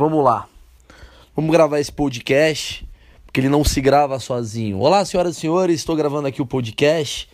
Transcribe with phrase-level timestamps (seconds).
[0.00, 0.48] vamos lá.
[1.36, 2.88] Vamos gravar esse podcast,
[3.26, 4.78] porque ele não se grava sozinho.
[4.78, 7.28] Olá, senhoras e senhores, estou gravando aqui o podcast.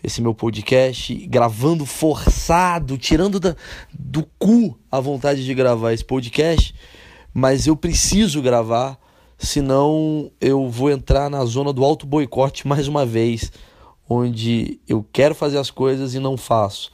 [0.00, 3.56] Esse meu podcast, gravando forçado, tirando da,
[3.92, 6.72] do cu a vontade de gravar esse podcast,
[7.34, 8.96] mas eu preciso gravar,
[9.36, 13.50] senão eu vou entrar na zona do auto boicote mais uma vez,
[14.08, 16.92] onde eu quero fazer as coisas e não faço.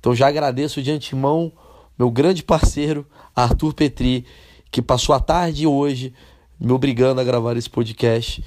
[0.00, 1.52] Então já agradeço de antemão
[1.96, 3.06] meu grande parceiro
[3.38, 4.24] Arthur Petri,
[4.70, 6.12] que passou a tarde hoje
[6.58, 8.42] me obrigando a gravar esse podcast.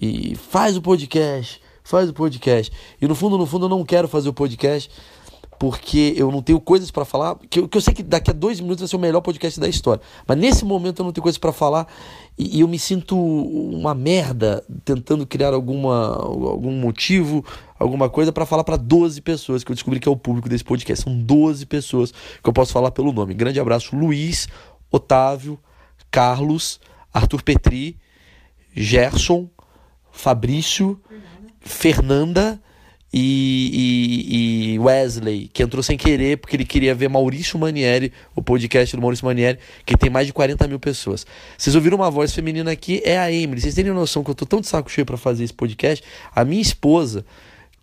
[0.00, 2.72] E faz o podcast, faz o podcast.
[3.00, 4.90] E no fundo, no fundo, eu não quero fazer o podcast
[5.58, 7.36] porque eu não tenho coisas para falar.
[7.50, 9.60] Que eu, que eu sei que daqui a dois minutos vai ser o melhor podcast
[9.60, 10.00] da história.
[10.26, 11.86] Mas nesse momento eu não tenho coisas para falar
[12.40, 17.44] e, e, eu me sinto uma merda tentando criar alguma, algum motivo,
[17.78, 20.64] alguma coisa para falar para 12 pessoas que eu descobri que é o público desse
[20.64, 21.04] podcast.
[21.04, 23.34] São 12 pessoas que eu posso falar pelo nome.
[23.34, 24.48] Grande abraço, Luiz,
[24.90, 25.58] Otávio,
[26.10, 26.80] Carlos,
[27.12, 27.98] Arthur Petri,
[28.74, 29.46] Gerson,
[30.10, 30.98] Fabrício,
[31.60, 32.58] Fernanda
[33.12, 38.42] e, e, e, Wesley, que entrou sem querer porque ele queria ver Maurício Manieri, o
[38.42, 41.26] podcast do Maurício Manieri, que tem mais de 40 mil pessoas.
[41.58, 43.60] Vocês ouviram uma voz feminina aqui, é a Emily.
[43.60, 46.04] Vocês terem noção que eu tô tão de saco cheio para fazer esse podcast.
[46.34, 47.26] A minha esposa,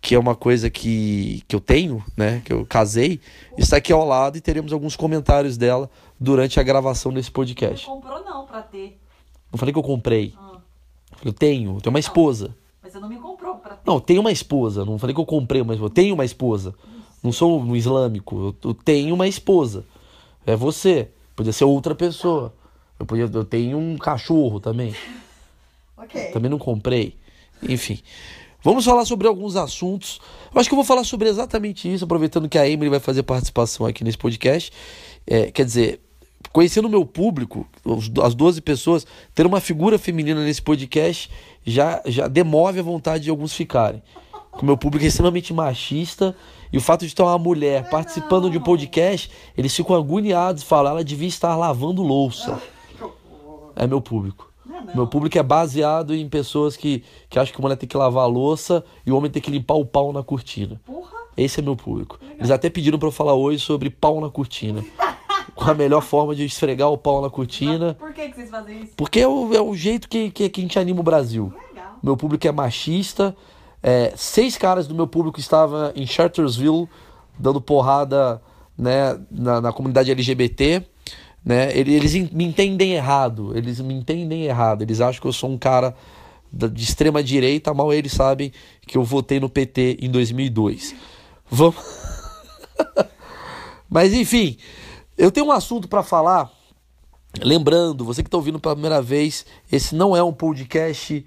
[0.00, 3.20] que é uma coisa que, que eu tenho, né, que eu casei,
[3.58, 7.86] está aqui ao lado e teremos alguns comentários dela durante a gravação desse podcast.
[7.86, 8.98] Não comprou não pra ter.
[9.52, 10.32] Não falei que eu comprei.
[10.38, 10.56] Ah.
[11.22, 12.56] Eu tenho, eu tenho uma esposa.
[12.82, 13.37] Mas você não me ter.
[13.84, 14.84] Não, tenho uma esposa.
[14.84, 15.90] Não falei que eu comprei uma esposa.
[15.90, 16.74] Eu tenho uma esposa.
[17.22, 18.54] Não sou um islâmico.
[18.62, 19.84] Eu, eu tenho uma esposa.
[20.46, 21.08] É você.
[21.34, 22.52] Podia ser outra pessoa.
[22.98, 24.94] Eu, podia, eu tenho um cachorro também.
[25.96, 26.30] ok.
[26.32, 27.16] Também não comprei.
[27.62, 28.00] Enfim.
[28.62, 30.20] Vamos falar sobre alguns assuntos.
[30.52, 33.22] Eu acho que eu vou falar sobre exatamente isso, aproveitando que a Emily vai fazer
[33.22, 34.72] participação aqui nesse podcast.
[35.26, 36.00] É, quer dizer,
[36.52, 37.66] conhecendo o meu público,
[38.22, 41.30] as 12 pessoas, ter uma figura feminina nesse podcast
[41.64, 44.02] já, já demove a vontade de alguns ficarem.
[44.60, 46.34] O meu público é extremamente machista
[46.72, 50.92] e o fato de ter uma mulher participando de um podcast, eles ficam agoniados, falam,
[50.92, 52.60] ela devia estar lavando louça.
[53.76, 54.48] É meu público.
[54.94, 58.24] Meu público é baseado em pessoas que, que acham que a mulher tem que lavar
[58.24, 60.80] a louça e o homem tem que limpar o pau na cortina.
[61.36, 62.18] Esse é meu público.
[62.36, 64.84] Eles até pediram para eu falar hoje sobre pau na cortina
[65.58, 67.94] com a melhor forma de esfregar o pau na cortina.
[67.94, 68.92] Por que, que vocês fazem isso?
[68.96, 71.52] Porque é o, é o jeito que, que, que, a gente anima o Brasil.
[71.68, 71.98] Legal.
[72.00, 73.36] Meu público é machista.
[73.82, 76.88] É, seis caras do meu público estavam em Chartersville
[77.36, 78.40] dando porrada
[78.76, 80.84] né, na, na comunidade LGBT.
[81.44, 81.76] Né?
[81.76, 83.50] Eles me entendem errado.
[83.56, 84.82] Eles me entendem errado.
[84.82, 85.92] Eles acham que eu sou um cara
[86.52, 88.52] de extrema direita, mal eles sabem
[88.86, 90.94] que eu votei no PT em 2002.
[91.50, 91.76] Vamos.
[93.90, 94.56] Mas enfim,
[95.18, 96.50] eu tenho um assunto para falar.
[97.42, 101.26] Lembrando, você que está ouvindo pela primeira vez, esse não é um podcast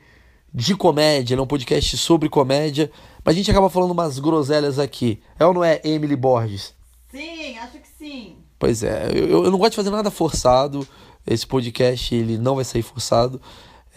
[0.53, 2.91] de comédia, ele é um podcast sobre comédia,
[3.23, 5.21] mas a gente acaba falando umas groselhas aqui.
[5.37, 6.73] É ou não é, Emily Borges?
[7.11, 8.37] Sim, acho que sim.
[8.57, 10.87] Pois é, eu, eu não gosto de fazer nada forçado.
[11.25, 13.39] Esse podcast ele não vai sair forçado.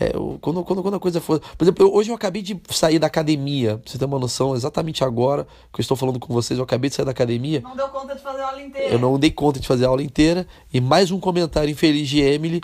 [0.04, 1.40] É, quando, quando, quando a coisa for.
[1.40, 3.78] Por exemplo, eu, hoje eu acabei de sair da academia.
[3.78, 6.90] Pra você ter uma noção, exatamente agora que eu estou falando com vocês, eu acabei
[6.90, 7.60] de sair da academia.
[7.60, 8.88] Não deu conta de fazer a aula inteira.
[8.92, 10.46] Eu não dei conta de fazer a aula inteira.
[10.72, 12.60] E mais um comentário infeliz de Emily.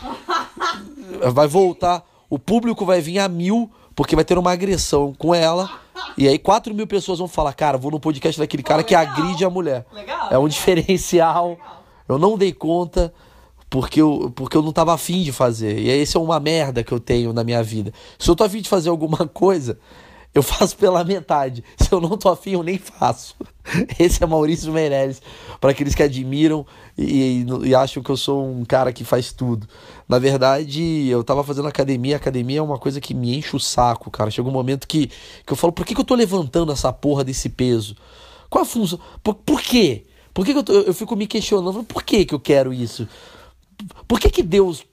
[1.32, 2.04] vai voltar.
[2.28, 5.70] O público vai vir a mil, porque vai ter uma agressão com ela.
[6.16, 9.44] E aí, 4 mil pessoas vão falar: Cara, vou no podcast daquele cara que agride
[9.44, 9.86] a mulher.
[9.92, 11.50] Legal, é um diferencial.
[11.50, 11.80] Legal.
[12.08, 13.12] Eu não dei conta
[13.70, 15.78] porque eu, porque eu não tava afim de fazer.
[15.78, 17.92] E esse é uma merda que eu tenho na minha vida.
[18.18, 19.78] Se eu tô afim de fazer alguma coisa,
[20.34, 21.62] eu faço pela metade.
[21.78, 23.36] Se eu não tô afim, eu nem faço.
[23.98, 25.22] Esse é Maurício Meirelles,
[25.60, 26.66] para aqueles que admiram
[26.98, 29.68] e, e, e, acham que eu sou um cara que faz tudo.
[30.08, 34.10] Na verdade, eu tava fazendo academia, academia é uma coisa que me enche o saco,
[34.10, 34.32] cara.
[34.32, 37.22] Chega um momento que, que eu falo, por que, que eu tô levantando essa porra
[37.22, 37.94] desse peso?
[38.48, 38.98] Qual a função?
[39.22, 40.06] Por, por quê?
[40.34, 43.06] Por que, que eu, tô, eu fico me questionando, por que, que eu quero isso?
[44.06, 44.84] Por que, que Deus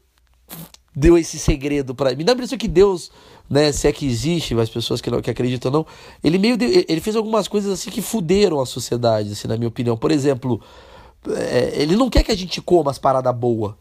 [0.95, 2.23] deu esse segredo para mim?
[2.23, 3.11] Dá a impressão que Deus,
[3.49, 5.85] né, se é que existe, as pessoas que, não, que acreditam não,
[6.23, 9.67] ele meio de, ele fez algumas coisas assim que fuderam a sociedade, assim, na minha
[9.67, 9.95] opinião.
[9.95, 10.61] Por exemplo,
[11.29, 13.73] é, ele não quer que a gente coma as paradas boas.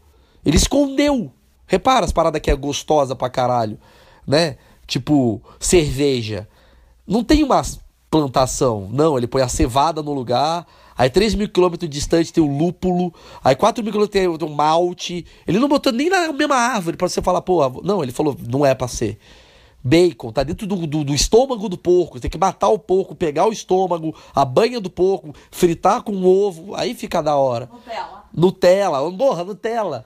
[0.45, 1.31] Ele escondeu.
[1.65, 3.77] Repara as paradas que é gostosa pra caralho,
[4.25, 4.57] né?
[4.85, 6.47] Tipo, cerveja.
[7.05, 7.61] Não tem uma
[8.09, 9.17] plantação, não.
[9.17, 10.65] Ele põe a cevada no lugar,
[10.97, 13.13] Aí 3 mil quilômetros distante tem o lúpulo.
[13.43, 15.25] Aí 4 mil quilômetros tem o malte.
[15.45, 18.65] Ele não botou nem na mesma árvore para você falar, pô, não, ele falou, não
[18.65, 19.19] é pra ser.
[19.83, 22.17] Bacon, tá dentro do, do, do, estômago do porco.
[22.17, 26.25] Você tem que matar o porco, pegar o estômago, a banha do porco, fritar com
[26.25, 26.75] ovo.
[26.75, 27.69] Aí fica da hora.
[27.71, 28.25] Nutella.
[28.33, 30.05] Nutella, morra, Nutella.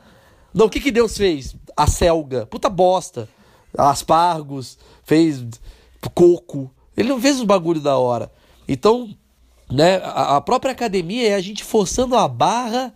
[0.54, 1.56] Não, o que que Deus fez?
[1.76, 2.46] A selga.
[2.46, 3.30] Puta bosta.
[3.76, 5.44] Aspargos, fez
[6.14, 6.70] coco.
[6.96, 8.32] Ele não fez os bagulho da hora.
[8.68, 9.16] Então,
[9.72, 12.94] né, a, própria academia é a gente forçando a barra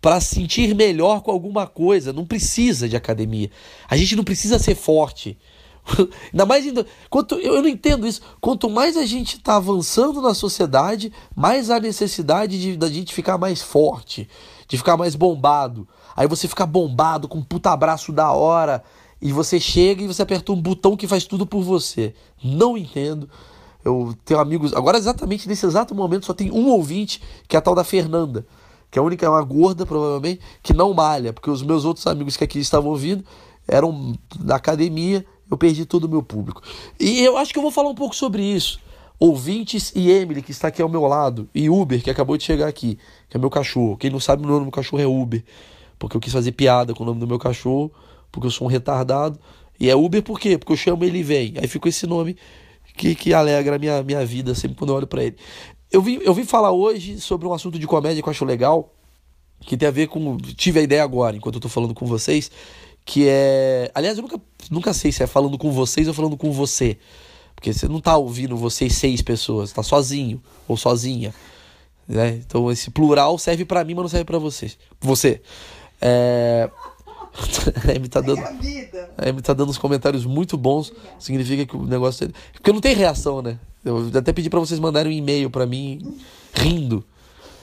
[0.00, 2.12] para sentir melhor com alguma coisa.
[2.12, 3.50] Não precisa de academia.
[3.88, 5.36] A gente não precisa ser forte.
[6.32, 8.20] Ainda mais indo, quanto eu não entendo isso.
[8.40, 13.60] Quanto mais a gente está avançando na sociedade, mais há necessidade de gente ficar mais
[13.60, 14.28] forte,
[14.68, 15.88] de ficar mais bombado.
[16.14, 18.82] Aí você fica bombado com um puta abraço da hora
[19.20, 22.14] e você chega e você aperta um botão que faz tudo por você.
[22.42, 23.28] Não entendo.
[23.86, 27.62] Eu tenho amigos, agora exatamente nesse exato momento só tem um ouvinte, que é a
[27.62, 28.44] tal da Fernanda
[28.90, 32.36] que a única é uma gorda, provavelmente, que não malha, porque os meus outros amigos
[32.36, 33.24] que aqui estavam ouvindo
[33.66, 36.62] eram da academia, eu perdi todo o meu público.
[36.98, 38.78] E eu acho que eu vou falar um pouco sobre isso.
[39.18, 42.68] Ouvintes e Emily, que está aqui ao meu lado, e Uber, que acabou de chegar
[42.68, 42.98] aqui,
[43.28, 43.96] que é meu cachorro.
[43.96, 45.42] Quem não sabe, o nome do meu cachorro é Uber,
[45.98, 47.90] porque eu quis fazer piada com o nome do meu cachorro,
[48.30, 49.38] porque eu sou um retardado.
[49.80, 50.56] E é Uber por quê?
[50.56, 51.54] Porque eu chamo ele e vem.
[51.58, 52.36] Aí ficou esse nome
[52.96, 55.36] que, que alegra a minha, minha vida sempre quando eu olho para ele.
[55.92, 58.92] Eu vim, eu vim falar hoje sobre um assunto de comédia que eu acho legal,
[59.60, 60.36] que tem a ver com.
[60.38, 62.50] Tive a ideia agora, enquanto eu tô falando com vocês,
[63.04, 63.90] que é.
[63.94, 64.40] Aliás, eu nunca,
[64.70, 66.98] nunca sei se é falando com vocês ou falando com você.
[67.54, 71.34] Porque você não tá ouvindo vocês seis pessoas, tá sozinho ou sozinha.
[72.06, 72.40] Né?
[72.46, 74.76] Então esse plural serve para mim, mas não serve para vocês.
[75.00, 75.40] Você.
[76.00, 76.70] É.
[77.86, 78.40] a Amy tá dando.
[78.40, 80.92] A Amy tá dando uns comentários muito bons.
[81.18, 82.30] Significa que o negócio.
[82.52, 83.58] Porque não tem reação, né?
[83.84, 86.18] Eu até pedi para vocês mandarem um e-mail para mim
[86.54, 87.04] rindo.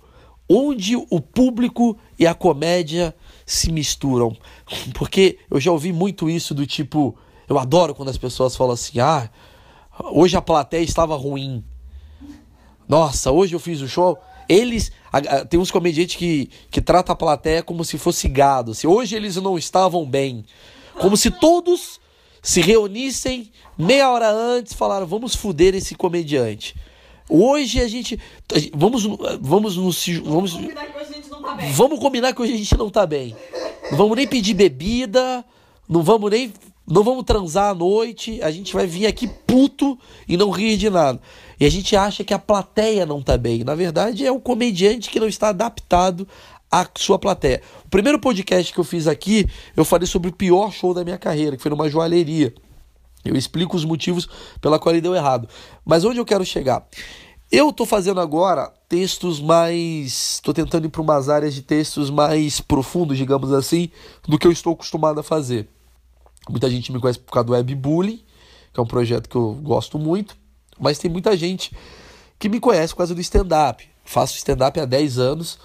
[0.50, 4.36] Onde o público e a comédia se misturam.
[4.94, 7.16] Porque eu já ouvi muito isso do tipo,
[7.48, 9.30] eu adoro quando as pessoas falam assim: "Ah,
[10.12, 11.63] hoje a plateia estava ruim".
[12.88, 14.18] Nossa, hoje eu fiz o show.
[14.51, 14.92] Eles.
[15.50, 18.74] Tem uns comediantes que, que tratam a plateia como se fosse gado.
[18.74, 20.45] Se hoje eles não estavam bem.
[21.00, 22.01] Como se todos
[22.42, 26.75] se reunissem meia hora antes, falaram: vamos fuder esse comediante.
[27.30, 28.19] Hoje a gente.
[28.74, 29.06] Vamos,
[29.39, 30.06] vamos nos.
[30.24, 31.71] Vamos, vamos combinar que hoje a gente não tá bem.
[31.71, 33.36] Vamos combinar que hoje a gente não tá bem.
[33.89, 35.45] Não vamos nem pedir bebida,
[35.88, 36.51] não vamos nem.
[36.91, 39.97] Não vamos transar à noite, a gente vai vir aqui puto
[40.27, 41.21] e não rir de nada.
[41.57, 43.63] E a gente acha que a plateia não tá bem.
[43.63, 46.27] Na verdade, é o comediante que não está adaptado
[46.69, 47.61] à sua plateia.
[47.85, 51.17] O primeiro podcast que eu fiz aqui, eu falei sobre o pior show da minha
[51.17, 52.53] carreira, que foi numa joalheria.
[53.23, 54.27] Eu explico os motivos
[54.59, 55.47] pela qual ele deu errado.
[55.85, 56.85] Mas onde eu quero chegar?
[57.49, 60.33] Eu estou fazendo agora textos mais.
[60.33, 63.89] Estou tentando ir para umas áreas de textos mais profundos, digamos assim,
[64.27, 65.69] do que eu estou acostumado a fazer.
[66.51, 68.21] Muita gente me conhece por causa do Webbullying,
[68.74, 70.36] que é um projeto que eu gosto muito,
[70.80, 71.75] mas tem muita gente
[72.38, 73.88] que me conhece por causa do stand-up.
[74.06, 75.59] Faço stand-up há 10 anos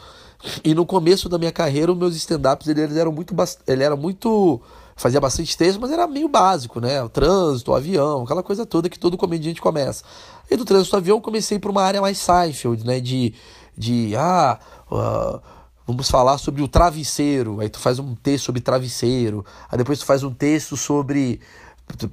[0.62, 3.35] e no começo da minha carreira, os meus stand-ups eles eram muito.
[3.67, 4.61] Ele era muito
[4.95, 7.02] fazia bastante texto, mas era meio básico, né?
[7.02, 10.02] O trânsito, o avião, aquela coisa toda que todo comediante começa.
[10.50, 13.00] E do trânsito avião comecei para uma área mais Seinfeld, né?
[13.00, 13.35] De,
[13.76, 14.59] de ah,
[14.90, 15.40] uh,
[15.87, 17.61] vamos falar sobre o travesseiro.
[17.61, 19.45] Aí tu faz um texto sobre travesseiro.
[19.71, 21.40] Aí depois tu faz um texto sobre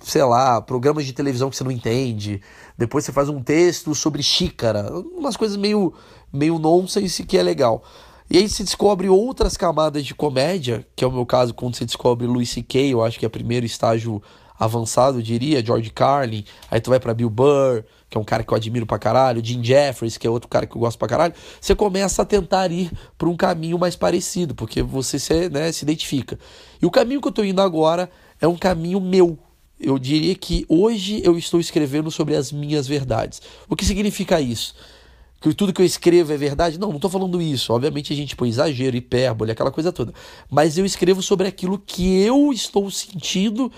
[0.02, 2.42] sei lá, programas de televisão que você não entende.
[2.78, 5.94] Depois você faz um texto sobre xícara, umas coisas meio
[6.32, 7.84] meio nonsense que é legal.
[8.30, 11.86] E aí se descobre outras camadas de comédia, que é o meu caso quando você
[11.86, 14.22] descobre Louis C.K., eu acho que é o primeiro estágio
[14.58, 18.44] avançado, eu diria, George Carlin, aí tu vai para Bill Burr, que é um cara
[18.44, 21.08] que eu admiro pra caralho, Jim Jeffries, que é outro cara que eu gosto pra
[21.08, 25.72] caralho, você começa a tentar ir por um caminho mais parecido, porque você se, né,
[25.72, 26.38] se identifica.
[26.80, 29.36] E o caminho que eu tô indo agora é um caminho meu.
[29.80, 33.42] Eu diria que hoje eu estou escrevendo sobre as minhas verdades.
[33.68, 34.76] O que significa isso?
[35.42, 36.80] que tudo que eu escrevo é verdade.
[36.80, 37.74] Não, não estou falando isso.
[37.74, 40.14] Obviamente a gente põe exagero, hipérbole, aquela coisa toda.
[40.50, 43.70] Mas eu escrevo sobre aquilo que eu estou sentindo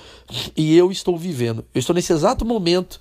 [0.55, 1.65] e eu estou vivendo.
[1.73, 2.99] Eu estou nesse exato momento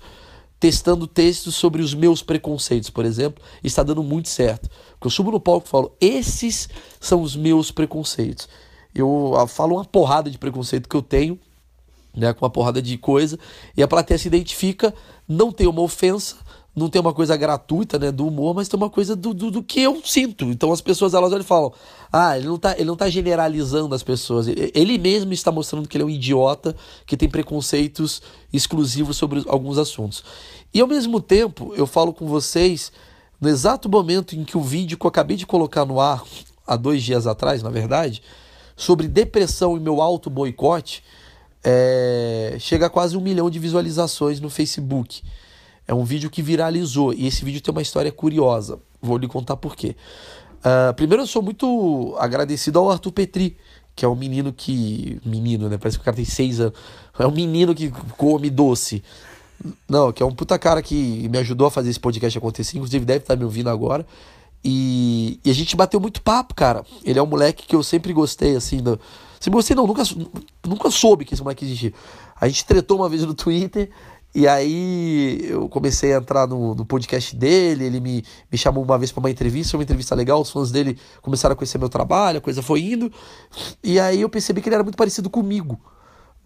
[0.59, 4.69] testando textos sobre os meus preconceitos, por exemplo, e está dando muito certo.
[4.91, 6.69] Porque eu subo no palco e falo: esses
[6.99, 8.47] são os meus preconceitos.
[8.93, 11.37] Eu falo uma porrada de preconceito que eu tenho,
[12.15, 13.37] né, com uma porrada de coisa,
[13.75, 14.93] e a plateia se identifica,
[15.27, 16.37] não tem uma ofensa,
[16.75, 19.63] não tem uma coisa gratuita, né, do humor, mas tem uma coisa do, do, do,
[19.63, 20.45] que eu sinto.
[20.45, 21.71] Então as pessoas elas olham e falam:
[22.11, 24.47] "Ah, ele não tá, ele não tá generalizando as pessoas.
[24.47, 29.77] Ele mesmo está mostrando que ele é um idiota que tem preconceitos exclusivos sobre alguns
[29.77, 30.23] assuntos".
[30.73, 32.91] E ao mesmo tempo, eu falo com vocês
[33.39, 36.23] no exato momento em que o vídeo que eu acabei de colocar no ar
[36.67, 38.21] há dois dias atrás, na verdade,
[38.75, 41.01] sobre depressão e meu auto boicote,
[41.63, 45.23] é, chega a quase um milhão de visualizações no Facebook.
[45.87, 48.79] É um vídeo que viralizou e esse vídeo tem uma história curiosa.
[49.01, 49.95] Vou lhe contar por quê.
[50.59, 53.55] Uh, primeiro, eu sou muito agradecido ao Arthur Petri,
[53.95, 55.19] que é um menino que.
[55.23, 55.77] Menino, né?
[55.77, 56.73] Parece que o cara tem seis anos.
[57.19, 59.03] É um menino que come doce.
[59.87, 62.77] Não, que é um puta cara que me ajudou a fazer esse podcast acontecer.
[62.77, 64.05] Inclusive, deve estar me ouvindo agora.
[64.63, 66.83] E, e, a gente bateu muito papo, cara.
[67.03, 68.81] Ele é um moleque que eu sempre gostei, assim.
[68.81, 68.99] Do...
[69.39, 70.01] Sempre gostei, não, nunca,
[70.65, 71.93] nunca soube que esse moleque existia.
[72.41, 73.91] A gente tretou uma vez no Twitter.
[74.35, 78.97] E aí eu comecei a entrar no, no podcast dele, ele me, me chamou uma
[78.97, 82.39] vez para uma entrevista, uma entrevista legal, os fãs dele começaram a conhecer meu trabalho,
[82.39, 83.09] a coisa foi indo.
[83.81, 85.79] E aí eu percebi que ele era muito parecido comigo.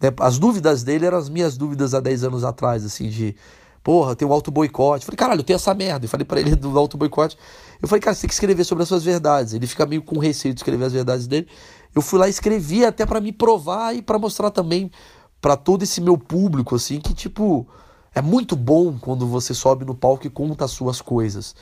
[0.00, 0.12] Né?
[0.20, 3.34] As dúvidas dele eram as minhas dúvidas há 10 anos atrás, assim, de
[3.82, 5.04] porra, tem um auto boicote.
[5.04, 6.04] Falei, caralho, eu tenho essa merda.
[6.04, 7.36] Eu falei para ele do auto boicote.
[7.82, 9.52] Eu falei, cara, você tem que escrever sobre as suas verdades.
[9.52, 11.48] Ele fica meio com receio de escrever as verdades dele.
[11.92, 14.92] Eu fui lá e escrevi até para me provar e para mostrar também
[15.40, 17.66] para todo esse meu público, assim, que tipo,
[18.14, 21.54] é muito bom quando você sobe no palco e conta as suas coisas.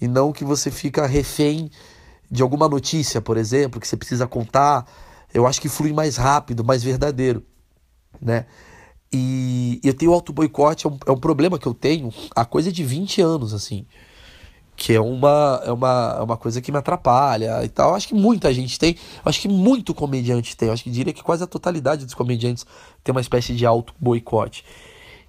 [0.00, 1.70] E não que você fica refém
[2.30, 4.86] de alguma notícia, por exemplo, que você precisa contar.
[5.32, 7.44] Eu acho que flui mais rápido, mais verdadeiro,
[8.20, 8.46] né?
[9.12, 12.70] E eu tenho auto boicote, é um, é um problema que eu tenho há coisa
[12.70, 13.86] de 20 anos, assim.
[14.76, 17.94] Que é uma, é, uma, é uma coisa que me atrapalha e tal.
[17.94, 18.96] Acho que muita gente tem.
[19.24, 20.70] Acho que muito comediante tem.
[20.70, 22.64] Acho que diria que quase a totalidade dos comediantes
[23.02, 24.64] tem uma espécie de auto boicote.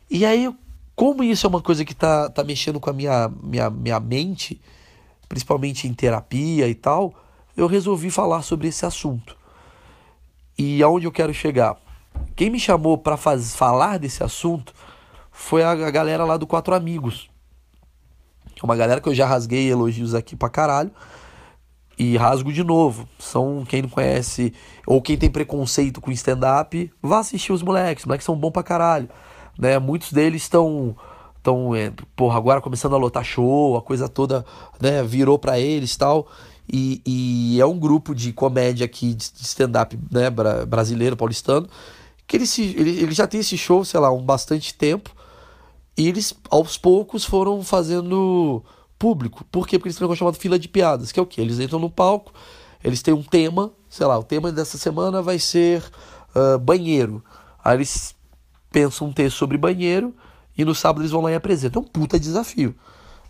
[0.10, 0.54] E aí,
[0.96, 4.60] como isso é uma coisa que tá, tá mexendo com a minha, minha, minha mente,
[5.28, 7.14] principalmente em terapia e tal,
[7.56, 9.38] eu resolvi falar sobre esse assunto.
[10.58, 11.78] E aonde eu quero chegar?
[12.36, 14.74] Quem me chamou para falar desse assunto
[15.32, 17.30] foi a, a galera lá do Quatro Amigos.
[18.62, 20.92] Uma galera que eu já rasguei elogios aqui pra caralho.
[22.00, 23.08] E rasgo de novo.
[23.20, 24.54] São quem não conhece
[24.88, 28.04] ou quem tem preconceito com stand-up, vá assistir os moleques.
[28.04, 29.10] Os moleques são bons pra caralho.
[29.58, 29.78] Né?
[29.78, 30.96] Muitos deles estão
[31.38, 34.46] estão é, porra, agora começando a lotar show, a coisa toda
[34.80, 36.28] né, virou para eles tal.
[36.72, 40.30] E, e, é um grupo de comédia aqui, de stand-up né,
[40.68, 41.68] brasileiro, paulistano,
[42.28, 45.10] que ele, se, ele, ele já tem esse show, sei lá, um bastante tempo.
[45.98, 48.64] E eles, aos poucos, foram fazendo
[49.00, 49.46] público.
[49.46, 49.80] Por quê?
[49.80, 51.40] Porque eles têm um negócio chamado fila de piadas, que é o quê?
[51.40, 52.34] Eles entram no palco,
[52.84, 55.82] eles têm um tema, sei lá, o tema dessa semana vai ser
[56.36, 57.24] uh, banheiro.
[57.64, 58.14] Aí eles
[58.70, 60.14] pensam um texto sobre banheiro
[60.58, 61.82] e no sábado eles vão lá e apresentam.
[61.82, 62.76] É um puta desafio.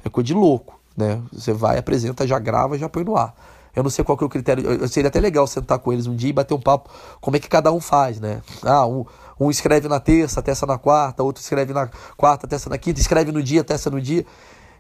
[0.04, 1.22] É coisa de louco, né?
[1.32, 3.36] Você vai, apresenta, já grava, já põe no ar.
[3.76, 4.88] Eu não sei qual que é o critério.
[4.88, 6.90] Seria até legal sentar com eles um dia e bater um papo.
[7.22, 8.42] Como é que cada um faz, né?
[8.64, 9.06] Ah, um,
[9.40, 13.32] um escreve na terça, testa na quarta, outro escreve na quarta, testa na quinta, escreve
[13.32, 14.26] no dia, testa no dia.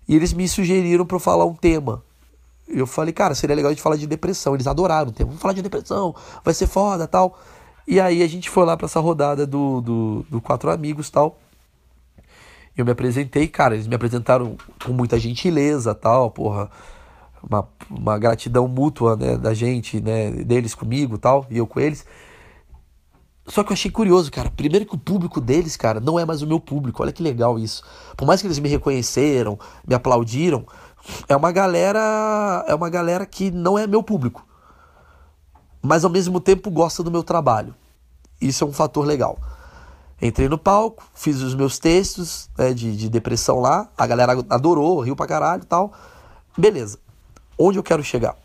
[0.09, 2.03] E eles me sugeriram para eu falar um tema.
[2.67, 4.55] Eu falei, cara, seria legal a gente falar de depressão.
[4.55, 5.27] Eles adoraram o tema.
[5.29, 7.39] Vamos falar de depressão, vai ser foda tal.
[7.87, 11.39] E aí a gente foi lá para essa rodada do, do, do Quatro Amigos tal.
[12.75, 16.71] Eu me apresentei, cara, eles me apresentaram com muita gentileza tal, porra
[17.43, 22.05] uma, uma gratidão mútua né, da gente, né, deles comigo tal, e eu com eles.
[23.49, 24.51] Só que eu achei curioso, cara.
[24.51, 27.01] Primeiro que o público deles, cara, não é mais o meu público.
[27.01, 27.83] Olha que legal isso.
[28.15, 30.65] Por mais que eles me reconheceram, me aplaudiram,
[31.27, 34.45] é uma galera, é uma galera que não é meu público.
[35.81, 37.73] Mas ao mesmo tempo gosta do meu trabalho.
[38.39, 39.39] Isso é um fator legal.
[40.21, 44.99] Entrei no palco, fiz os meus textos né, de, de depressão lá, a galera adorou,
[44.99, 45.93] riu pra caralho e tal.
[46.57, 46.99] Beleza.
[47.57, 48.35] Onde eu quero chegar?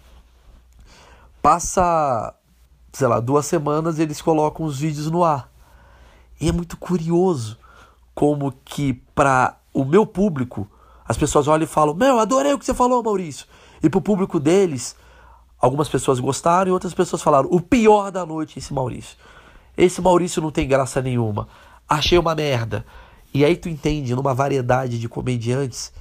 [1.43, 2.33] Passa,
[2.95, 5.51] sei lá, duas semanas eles colocam os vídeos no ar.
[6.41, 7.59] E é muito curioso
[8.15, 10.69] como que para o meu público
[11.07, 13.47] as pessoas olham e falam: Meu, adorei o que você falou, Maurício.
[13.83, 14.97] E pro público deles,
[15.61, 19.17] algumas pessoas gostaram e outras pessoas falaram: O pior da noite é esse Maurício.
[19.77, 21.49] Esse Maurício não tem graça nenhuma.
[21.89, 22.87] Achei uma merda.
[23.33, 25.93] E aí tu entende, numa variedade de comediantes,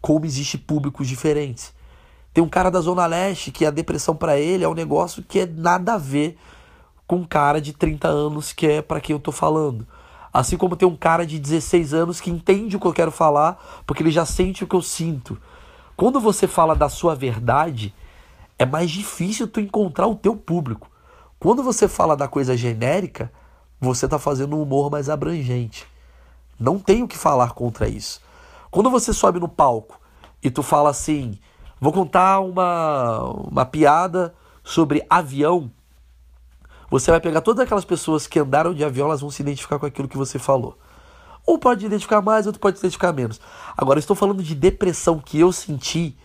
[0.00, 1.72] como existe públicos diferentes.
[2.36, 5.38] Tem um cara da Zona Leste que a depressão para ele é um negócio que
[5.38, 6.36] é nada a ver
[7.06, 9.88] com um cara de 30 anos que é para quem eu tô falando.
[10.30, 13.82] Assim como tem um cara de 16 anos que entende o que eu quero falar,
[13.86, 15.40] porque ele já sente o que eu sinto.
[15.96, 17.94] Quando você fala da sua verdade,
[18.58, 20.90] é mais difícil tu encontrar o teu público.
[21.40, 23.32] Quando você fala da coisa genérica,
[23.80, 25.86] você está fazendo um humor mais abrangente.
[26.60, 28.20] Não tenho que falar contra isso.
[28.70, 29.98] Quando você sobe no palco
[30.42, 31.38] e tu fala assim,
[31.80, 35.70] vou contar uma, uma piada sobre avião,
[36.90, 39.86] você vai pegar todas aquelas pessoas que andaram de avião, elas vão se identificar com
[39.86, 40.78] aquilo que você falou.
[41.46, 43.40] Um pode identificar mais, outro pode identificar menos.
[43.76, 46.16] Agora, estou falando de depressão que eu senti.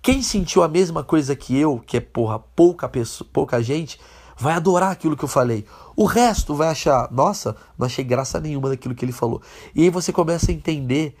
[0.00, 3.98] Quem sentiu a mesma coisa que eu, que é porra, pouca, pessoa, pouca gente,
[4.36, 5.64] vai adorar aquilo que eu falei.
[5.96, 9.40] O resto vai achar, nossa, não achei graça nenhuma daquilo que ele falou.
[9.74, 11.16] E aí você começa a entender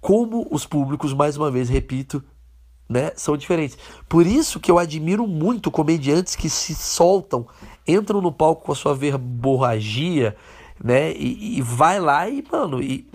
[0.00, 2.24] como os públicos, mais uma vez, repito,
[2.92, 3.76] né, são diferentes.
[4.08, 7.46] Por isso que eu admiro muito comediantes que se soltam,
[7.88, 10.36] entram no palco com a sua verborragia,
[10.82, 13.08] né, e, e vai lá e, mano, e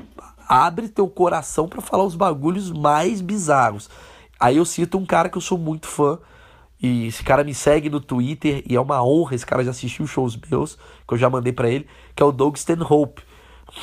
[0.48, 3.90] abre teu coração para falar os bagulhos mais bizarros.
[4.40, 6.20] Aí eu cito um cara que eu sou muito fã,
[6.82, 10.06] e esse cara me segue no Twitter e é uma honra esse cara já assistiu
[10.06, 13.24] shows meus, que eu já mandei para ele, que é o Doug Stanhope,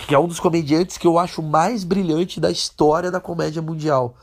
[0.06, 4.16] que é um dos comediantes que eu acho mais brilhante da história da comédia mundial.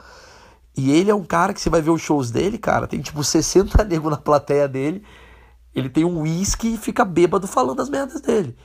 [0.76, 3.24] E ele é um cara que você vai ver os shows dele, cara, tem tipo
[3.24, 5.04] 60 negros na plateia dele.
[5.74, 8.58] Ele tem um uísque e fica bêbado falando as merdas dele.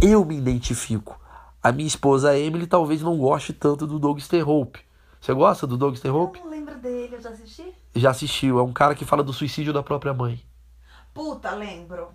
[0.00, 1.18] Eu me identifico.
[1.62, 4.80] A minha esposa Emily talvez não goste tanto do Doug Stanhope.
[5.20, 6.38] Você gosta do Doug Stanhope?
[6.38, 7.74] Eu não lembro dele, eu já assisti?
[7.94, 8.58] Já assistiu.
[8.58, 10.40] É um cara que fala do suicídio da própria mãe.
[11.12, 12.08] Puta, lembro.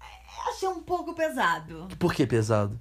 [0.00, 1.86] É, Achei um pouco pesado.
[1.98, 2.78] Por que pesado?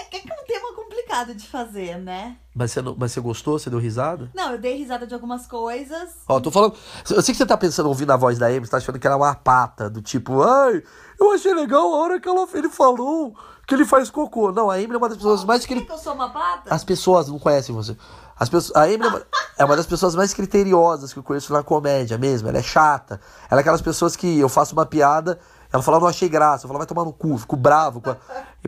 [0.00, 2.36] É que é um tema complicado de fazer, né?
[2.54, 3.58] Mas você, não, mas você gostou?
[3.58, 4.30] Você deu risada?
[4.34, 6.10] Não, eu dei risada de algumas coisas.
[6.28, 6.74] Ó, tô falando.
[7.10, 9.06] Eu sei que você tá pensando, ouvindo a voz da Amy, você tá achando que
[9.06, 10.82] ela é uma pata, do tipo, ai,
[11.18, 13.34] eu achei legal a hora que ela, ele falou
[13.66, 14.52] que ele faz cocô.
[14.52, 15.86] Não, a Amy é uma das pessoas mais que que, ele.
[15.86, 16.72] que eu sou uma pata?
[16.72, 17.96] As pessoas não conhecem você.
[18.38, 19.22] As pessoas, a Amy é uma,
[19.58, 22.48] é uma das pessoas mais criteriosas que eu conheço na comédia mesmo.
[22.48, 23.20] Ela é chata.
[23.50, 25.38] Ela é aquelas pessoas que eu faço uma piada,
[25.74, 26.64] ela fala, não achei graça.
[26.64, 28.00] Eu falo, vai tomar no cu, fico bravo.
[28.00, 28.16] Com a...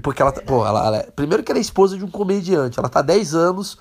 [0.02, 2.78] Porque ela, tá- pô, ela, ela é- primeiro que ela é esposa de um comediante.
[2.78, 3.78] Ela tá há 10 anos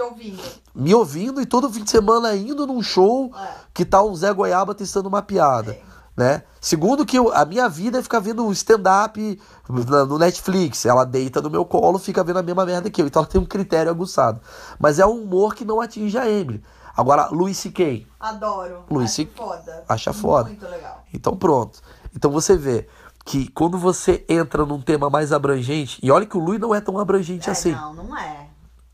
[0.00, 0.40] ouvindo.
[0.74, 3.48] me ouvindo e todo fim de semana indo num show É.
[3.74, 5.76] que tá o Zé Goiaba testando uma piada.
[6.16, 6.42] Né?
[6.60, 10.84] Segundo que eu- a minha vida é ficar vendo stand-up no Netflix.
[10.86, 13.06] Ela deita no meu colo, fica vendo a mesma merda que eu.
[13.06, 14.40] Então ela tem um critério aguçado.
[14.78, 16.62] Mas é um humor que não atinge a Emily.
[16.96, 18.06] Agora, Louis C.K.
[18.18, 18.84] Adoro.
[18.90, 19.84] Luiz, se- foda.
[19.88, 20.48] acha foda.
[20.50, 21.02] Muito legal.
[21.14, 21.80] Então pronto.
[22.14, 22.86] Então você vê
[23.24, 26.80] que quando você entra num tema mais abrangente, e olha que o Louis não é
[26.80, 27.72] tão abrangente É, assim.
[27.72, 28.48] Não, não é.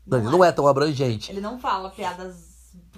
[0.05, 1.31] Não, ele não é tão abrangente.
[1.31, 2.35] Ele não fala piadas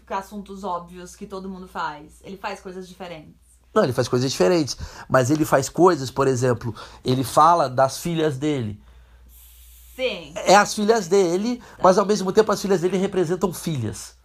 [0.06, 2.20] com assuntos óbvios que todo mundo faz.
[2.24, 3.36] Ele faz coisas diferentes.
[3.74, 4.76] Não, ele faz coisas diferentes.
[5.08, 6.74] Mas ele faz coisas, por exemplo,
[7.06, 8.82] ele fala das filhas dele.
[9.96, 10.34] Sim.
[10.36, 14.16] É as filhas dele, mas ao mesmo tempo as filhas dele representam filhas.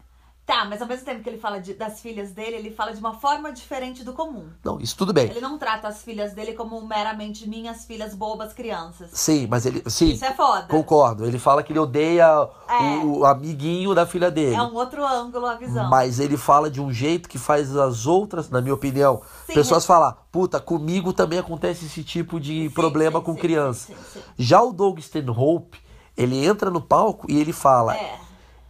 [0.46, 3.00] Tá, mas ao mesmo tempo que ele fala de- das filhas dele, ele fala de
[3.00, 4.50] uma forma diferente do comum.
[4.62, 5.30] Não, isso tudo bem.
[5.30, 9.08] Ele não trata as filhas dele como meramente minhas filhas bobas crianças.
[9.14, 9.82] Sim, mas ele.
[9.88, 10.66] Sim, Isso é foda.
[10.68, 11.24] concordo.
[11.24, 12.26] Ele fala que ele odeia
[12.68, 12.78] É.
[13.02, 14.54] o, o amiguinho da filha dele.
[14.54, 15.88] É um outro ângulo a visão.
[15.88, 19.84] Mas ele fala de um jeito que faz as outras, na minha opinião, Sim, pessoas
[19.84, 19.86] é.
[19.86, 23.86] falar, puta, comigo também acontece esse tipo de problema sim, com sim, criança.
[23.86, 24.24] sim, sim, sim.
[24.36, 25.80] Já o Doug Stanhope,
[26.14, 28.18] ele entra no palco e ele fala, É,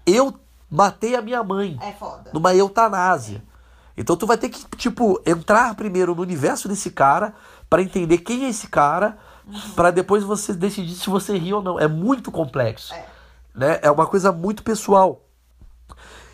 [0.07, 0.33] eu
[0.75, 2.31] matei a minha mãe é foda.
[2.33, 3.43] numa eutanásia.
[3.97, 7.33] Então tu vai ter que, tipo, entrar primeiro no universo desse cara
[7.71, 9.17] pra entender quem é esse cara,
[9.77, 11.79] pra depois você decidir se você ri ou não.
[11.79, 12.93] É muito complexo.
[12.93, 13.07] É.
[13.55, 13.79] Né?
[13.83, 15.21] É uma coisa muito pessoal.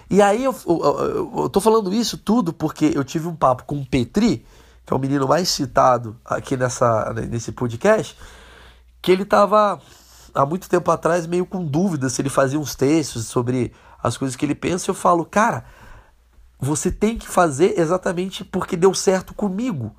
[0.08, 3.64] E aí eu, eu, eu- eu tô falando isso tudo porque eu tive um papo
[3.64, 4.44] com o Petri,
[4.86, 8.16] que é o menino mais citado aqui nessa, nesse podcast,
[9.02, 9.78] que ele tava
[10.34, 14.36] há muito tempo atrás meio com dúvida se ele fazia uns textos sobre as coisas
[14.36, 14.90] que ele pensa.
[14.90, 15.64] Eu falo, cara,
[16.58, 19.94] você tem que fazer exatamente porque deu certo comigo.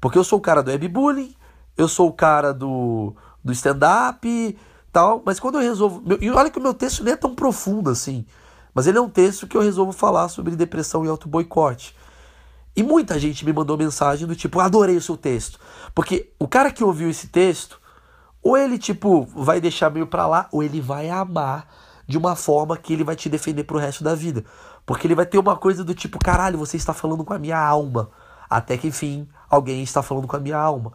[0.00, 1.34] Porque eu sou o cara do webbullying,
[1.76, 3.14] eu sou o cara do,
[3.44, 4.58] do stand-up
[4.92, 6.02] tal, mas quando eu resolvo.
[6.04, 8.26] meu- E olha que o meu texto nem é tão profundo assim.
[8.74, 11.94] Mas ele é um texto que eu resolvo falar sobre depressão e auto-boicote.
[12.74, 15.60] E muita gente me mandou mensagem do tipo, adorei o seu texto.
[15.94, 17.78] Porque o cara que ouviu esse texto,
[18.42, 21.68] ou ele, tipo, vai deixar meio pra lá, ou ele vai amar
[22.06, 24.44] de uma forma que ele vai te defender pro resto da vida.
[24.84, 27.58] Porque ele vai ter uma coisa do tipo, caralho, você está falando com a minha
[27.58, 28.10] alma.
[28.48, 30.92] Até que, enfim, alguém está falando com a minha alma.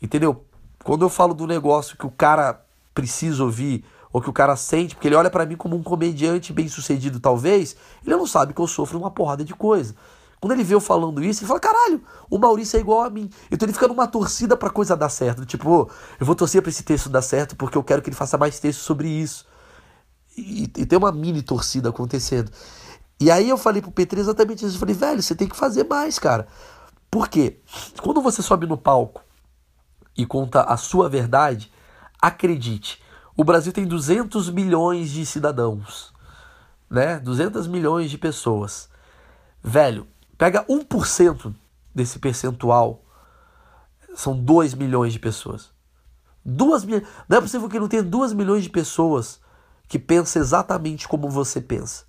[0.00, 0.44] Entendeu?
[0.82, 4.94] Quando eu falo do negócio que o cara precisa ouvir, ou que o cara sente,
[4.94, 8.60] porque ele olha pra mim como um comediante bem sucedido, talvez, ele não sabe que
[8.60, 9.94] eu sofro uma porrada de coisa.
[10.40, 13.28] Quando ele vê eu falando isso, ele fala: caralho, o Maurício é igual a mim.
[13.50, 15.44] Então ele fica numa torcida pra coisa dar certo.
[15.44, 18.16] Tipo, "Ô, eu vou torcer pra esse texto dar certo porque eu quero que ele
[18.16, 19.46] faça mais texto sobre isso.
[20.40, 22.50] E, e tem uma mini torcida acontecendo.
[23.20, 24.76] E aí eu falei pro Petri exatamente isso.
[24.76, 26.46] Eu falei, velho, você tem que fazer mais, cara.
[27.10, 27.60] Por quê?
[28.00, 29.22] Quando você sobe no palco
[30.16, 31.72] e conta a sua verdade,
[32.20, 33.02] acredite,
[33.40, 36.12] O Brasil tem 200 milhões de cidadãos,
[36.90, 37.20] né?
[37.20, 38.88] 200 milhões de pessoas.
[39.62, 41.54] Velho, pega 1%
[41.94, 43.04] desse percentual,
[44.16, 45.70] são 2 milhões de pessoas.
[46.44, 47.00] Duas mil...
[47.28, 49.40] Não é possível que não tenha 2 milhões de pessoas
[49.88, 52.04] que pensam exatamente como você pensa.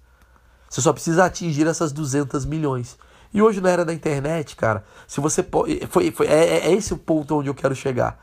[0.69, 2.97] Você só precisa atingir essas 200 milhões.
[3.33, 5.87] E hoje na era da internet, cara, se você pode.
[5.87, 8.19] Foi, foi, é, é esse o ponto onde eu quero chegar.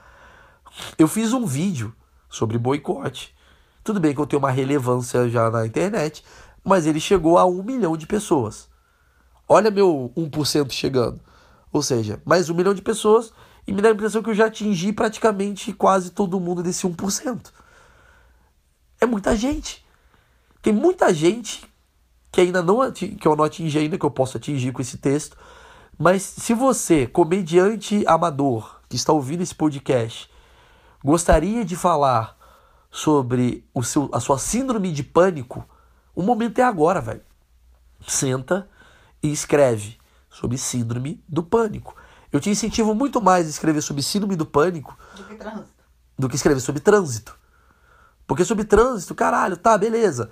[0.99, 1.95] Eu fiz um vídeo
[2.29, 3.35] sobre boicote.
[3.83, 6.25] Tudo bem que eu tenho uma relevância já na internet,
[6.63, 8.69] mas ele chegou a um milhão de pessoas.
[9.49, 11.21] Olha meu 1% chegando.
[11.73, 13.33] Ou seja, mais um milhão de pessoas
[13.67, 17.53] e me dá a impressão que eu já atingi praticamente quase todo mundo desse 1%.
[19.01, 19.85] É muita gente.
[20.63, 21.65] Tem muita gente
[22.33, 25.37] que ainda não que eu não atingi ainda, que eu posso atingir com esse texto.
[25.99, 30.31] Mas se você, comediante amador, que está ouvindo esse podcast,
[31.03, 32.37] gostaria de falar
[32.91, 35.67] sobre o seu, a sua síndrome de pânico,
[36.15, 37.23] o momento é agora, velho.
[38.07, 38.69] Senta
[39.23, 39.97] e escreve
[40.29, 41.97] sobre síndrome do pânico.
[42.31, 45.39] Eu te incentivo muito mais a escrever sobre síndrome do pânico do que.
[46.19, 47.39] Do que escrever sobre trânsito.
[48.27, 50.31] Porque sobre trânsito, caralho, tá, beleza.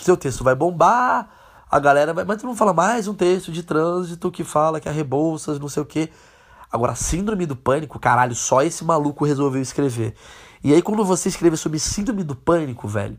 [0.00, 1.28] Seu texto vai bombar,
[1.70, 2.24] a galera vai.
[2.24, 5.68] Mas tu não fala mais um texto de trânsito que fala que a Rebouças, não
[5.68, 6.10] sei o quê.
[6.72, 10.14] Agora, síndrome do pânico, caralho, só esse maluco resolveu escrever.
[10.62, 13.18] E aí, quando você escrever sobre síndrome do pânico, velho,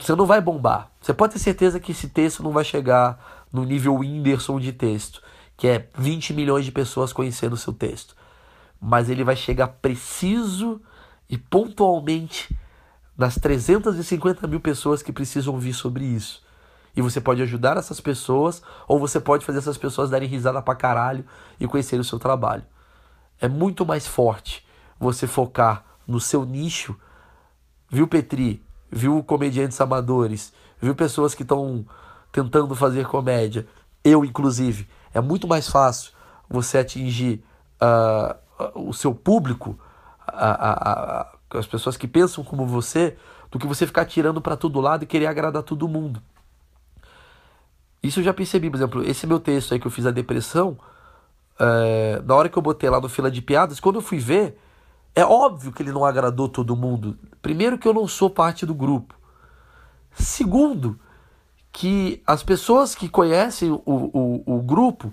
[0.00, 0.90] você não vai bombar.
[1.00, 5.20] Você pode ter certeza que esse texto não vai chegar no nível Whindersson de texto,
[5.56, 8.14] que é 20 milhões de pessoas conhecendo o seu texto.
[8.80, 10.80] Mas ele vai chegar preciso
[11.28, 12.56] e pontualmente
[13.16, 16.44] nas 350 mil pessoas que precisam ouvir sobre isso.
[16.94, 20.74] E você pode ajudar essas pessoas, ou você pode fazer essas pessoas darem risada pra
[20.74, 21.24] caralho
[21.60, 22.64] e conhecer o seu trabalho.
[23.40, 24.66] É muito mais forte
[24.98, 26.98] você focar no seu nicho.
[27.90, 28.64] Viu, Petri?
[28.90, 30.52] Viu comediantes amadores?
[30.80, 31.84] Viu pessoas que estão
[32.32, 33.66] tentando fazer comédia?
[34.02, 34.88] Eu, inclusive.
[35.12, 36.12] É muito mais fácil
[36.48, 37.44] você atingir
[37.82, 39.78] uh, o seu público,
[41.50, 43.16] as pessoas que pensam como você,
[43.50, 46.20] do que você ficar tirando para todo lado e querer agradar todo mundo.
[48.02, 50.78] Isso eu já percebi, por exemplo, esse meu texto aí que eu fiz a depressão,
[51.58, 54.58] é, na hora que eu botei lá no fila de piadas, quando eu fui ver,
[55.14, 57.18] é óbvio que ele não agradou todo mundo.
[57.40, 59.14] Primeiro, que eu não sou parte do grupo.
[60.12, 60.98] Segundo,
[61.72, 65.12] que as pessoas que conhecem o, o, o grupo,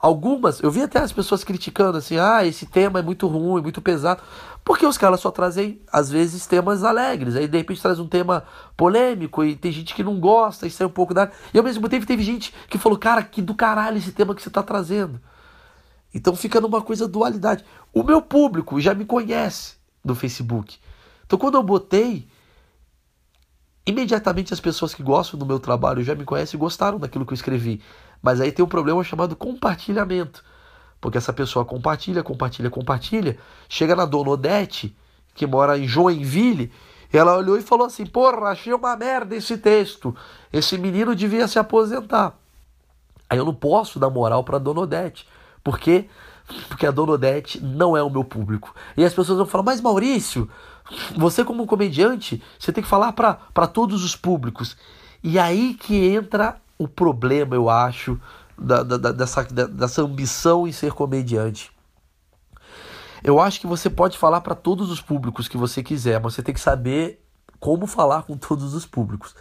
[0.00, 3.82] algumas, eu vi até as pessoas criticando assim: ah, esse tema é muito ruim, muito
[3.82, 4.22] pesado.
[4.64, 7.34] Porque os caras só trazem, às vezes, temas alegres.
[7.34, 8.44] Aí, de repente, traz um tema
[8.76, 11.30] polêmico e tem gente que não gosta e sai um pouco da.
[11.52, 14.42] E ao mesmo tempo, teve gente que falou, cara, que do caralho esse tema que
[14.42, 15.20] você tá trazendo.
[16.12, 17.64] Então fica numa coisa dualidade.
[17.92, 20.78] O meu público já me conhece no Facebook.
[21.24, 22.28] Então, quando eu botei,
[23.86, 27.32] imediatamente as pessoas que gostam do meu trabalho já me conhecem e gostaram daquilo que
[27.32, 27.80] eu escrevi.
[28.22, 30.44] Mas aí tem um problema chamado compartilhamento.
[31.00, 33.38] Porque essa pessoa compartilha, compartilha, compartilha.
[33.68, 34.94] Chega na dona Odete,
[35.34, 36.70] que mora em Joinville,
[37.12, 40.14] ela olhou e falou assim: Porra, achei uma merda esse texto.
[40.52, 42.34] Esse menino devia se aposentar.
[43.28, 45.26] Aí eu não posso dar moral para dona Odete.
[45.64, 46.06] Por quê?
[46.68, 48.74] Porque a dona Odete não é o meu público.
[48.96, 50.48] E as pessoas vão falar: Mas Maurício,
[51.16, 54.76] você como comediante, você tem que falar para todos os públicos.
[55.22, 58.18] E aí que entra o problema, eu acho,
[58.58, 61.70] da, da, dessa, dessa ambição em ser comediante.
[63.22, 66.42] Eu acho que você pode falar para todos os públicos que você quiser, mas você
[66.42, 67.22] tem que saber
[67.58, 69.36] como falar com todos os públicos.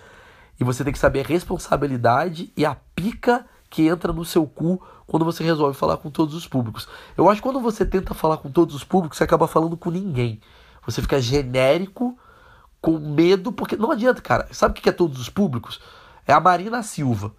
[0.59, 4.81] E você tem que saber a responsabilidade e a pica que entra no seu cu
[5.07, 6.89] quando você resolve falar com todos os públicos.
[7.15, 9.89] Eu acho que quando você tenta falar com todos os públicos, você acaba falando com
[9.89, 10.41] ninguém.
[10.85, 12.19] Você fica genérico,
[12.81, 14.49] com medo, porque não adianta, cara.
[14.51, 15.79] Sabe o que é todos os públicos?
[16.29, 17.33] É a Marina Silva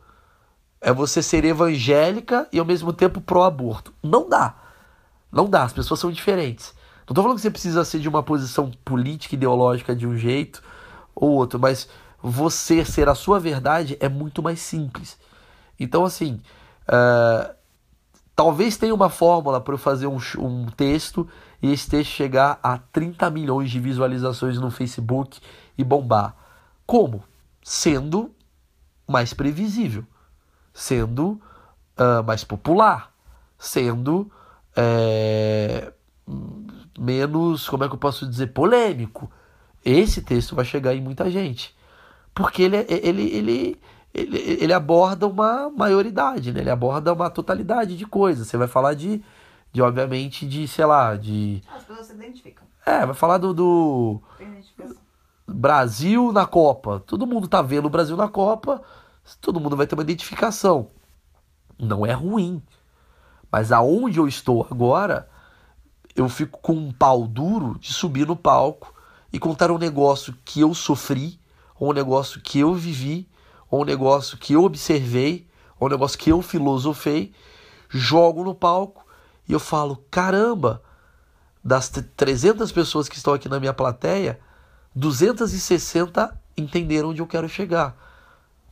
[0.81, 3.94] é você ser evangélica e ao mesmo tempo pró-aborto.
[4.03, 4.57] Não dá.
[5.31, 6.74] Não dá, as pessoas são diferentes.
[7.07, 10.61] Não estou falando que você precisa ser de uma posição política, ideológica de um jeito
[11.14, 11.88] ou outro, mas
[12.20, 15.16] você ser a sua verdade é muito mais simples.
[15.79, 16.40] Então, assim,
[16.88, 17.55] uh,
[18.35, 21.29] talvez tenha uma fórmula para eu fazer um, um texto
[21.62, 25.38] e esse texto chegar a 30 milhões de visualizações no Facebook
[25.79, 26.35] e bombar.
[26.85, 27.22] Como?
[27.62, 28.35] Sendo
[29.10, 30.04] mais previsível
[30.72, 31.40] sendo
[31.98, 33.12] uh, mais popular,
[33.58, 34.30] sendo
[34.76, 35.92] é,
[36.98, 39.30] menos, como é que eu posso dizer, polêmico.
[39.84, 41.76] Esse texto vai chegar em muita gente.
[42.34, 43.80] Porque ele, ele, ele,
[44.14, 46.60] ele, ele aborda uma maioridade, né?
[46.60, 48.46] ele aborda uma totalidade de coisas.
[48.46, 49.22] Você vai falar de,
[49.72, 51.62] de obviamente, de, sei lá, de.
[51.74, 52.66] As pessoas se identificam.
[52.86, 53.52] É, vai falar do.
[53.52, 54.22] do...
[55.46, 57.02] Brasil na Copa.
[57.04, 58.80] Todo mundo tá vendo o Brasil na Copa,
[59.40, 60.90] todo mundo vai ter uma identificação.
[61.78, 62.62] Não é ruim.
[63.50, 65.28] Mas aonde eu estou agora,
[66.14, 68.94] eu fico com um pau duro de subir no palco
[69.32, 71.38] e contar um negócio que eu sofri,
[71.78, 73.28] ou um negócio que eu vivi,
[73.70, 77.32] ou um negócio que eu observei, ou um negócio que eu filosofei,
[77.88, 79.04] jogo no palco
[79.48, 80.82] e eu falo: caramba,
[81.62, 84.38] das 300 pessoas que estão aqui na minha plateia,
[84.94, 87.96] 260 entenderam onde eu quero chegar.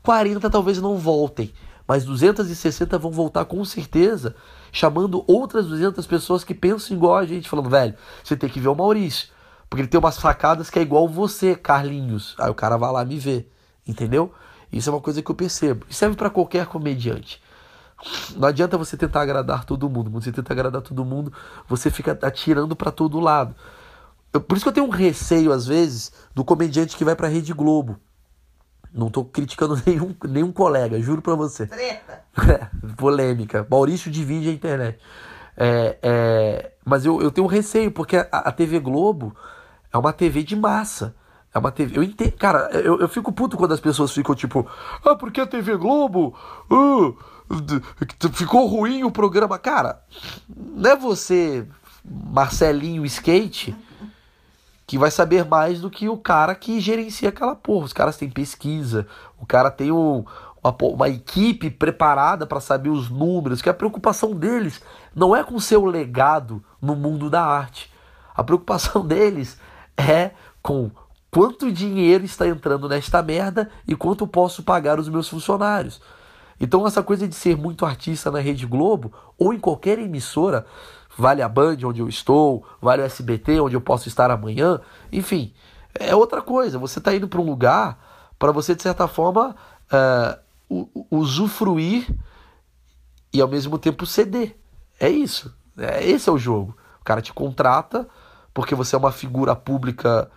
[0.08, 1.52] 40 talvez não voltem,
[1.86, 4.34] mas 260 vão voltar com certeza,
[4.72, 7.94] chamando outras 200 pessoas que pensam igual a gente, falando, velho,
[8.24, 9.28] você tem que ver o Maurício,
[9.68, 12.34] porque ele tem umas facadas que é igual você, Carlinhos.
[12.38, 13.52] Aí o cara vai lá me ver,
[13.86, 14.32] entendeu?
[14.72, 15.84] Isso é uma coisa que eu percebo.
[15.90, 17.42] E serve para qualquer comediante.
[18.34, 20.10] Não adianta você tentar agradar todo mundo.
[20.10, 21.30] Quando você tenta agradar todo mundo,
[21.68, 23.54] você fica atirando para todo lado.
[24.32, 27.28] Eu, por isso que eu tenho um receio, às vezes, do comediante que vai pra
[27.28, 28.00] Rede Globo.
[28.92, 31.66] Não tô criticando nenhum, nenhum colega, juro pra você.
[31.66, 32.26] Treta.
[32.38, 33.66] É, polêmica.
[33.68, 34.98] Maurício divide a internet.
[35.56, 39.34] É, é, mas eu, eu tenho um receio, porque a, a TV Globo
[39.92, 41.16] é uma TV de massa.
[41.52, 41.98] É uma TV.
[41.98, 42.32] Eu entendo.
[42.32, 44.64] Cara, eu, eu fico puto quando as pessoas ficam tipo.
[45.04, 46.34] Ah, porque a TV Globo.
[46.70, 47.16] Uh,
[48.32, 49.58] ficou ruim o programa.
[49.58, 50.02] Cara,
[50.48, 51.66] não é você,
[52.04, 53.74] Marcelinho Skate,
[54.88, 57.84] que vai saber mais do que o cara que gerencia aquela porra.
[57.84, 59.06] Os caras têm pesquisa,
[59.38, 60.24] o cara tem um,
[60.64, 64.82] uma, uma equipe preparada para saber os números, que a preocupação deles
[65.14, 67.92] não é com o seu legado no mundo da arte.
[68.34, 69.60] A preocupação deles
[69.94, 70.30] é
[70.62, 70.90] com
[71.30, 76.00] quanto dinheiro está entrando nesta merda e quanto posso pagar os meus funcionários.
[76.58, 80.64] Então essa coisa de ser muito artista na Rede Globo ou em qualquer emissora,
[81.18, 85.52] vale a Band onde eu estou, vale o SBT onde eu posso estar amanhã, enfim,
[85.92, 86.78] é outra coisa.
[86.78, 87.98] Você está indo para um lugar
[88.38, 89.56] para você de certa forma
[90.70, 92.06] uh, usufruir
[93.32, 94.56] e ao mesmo tempo ceder.
[95.00, 95.52] É isso.
[95.76, 96.76] É, esse é o jogo.
[97.00, 98.08] O cara te contrata
[98.54, 100.30] porque você é uma figura pública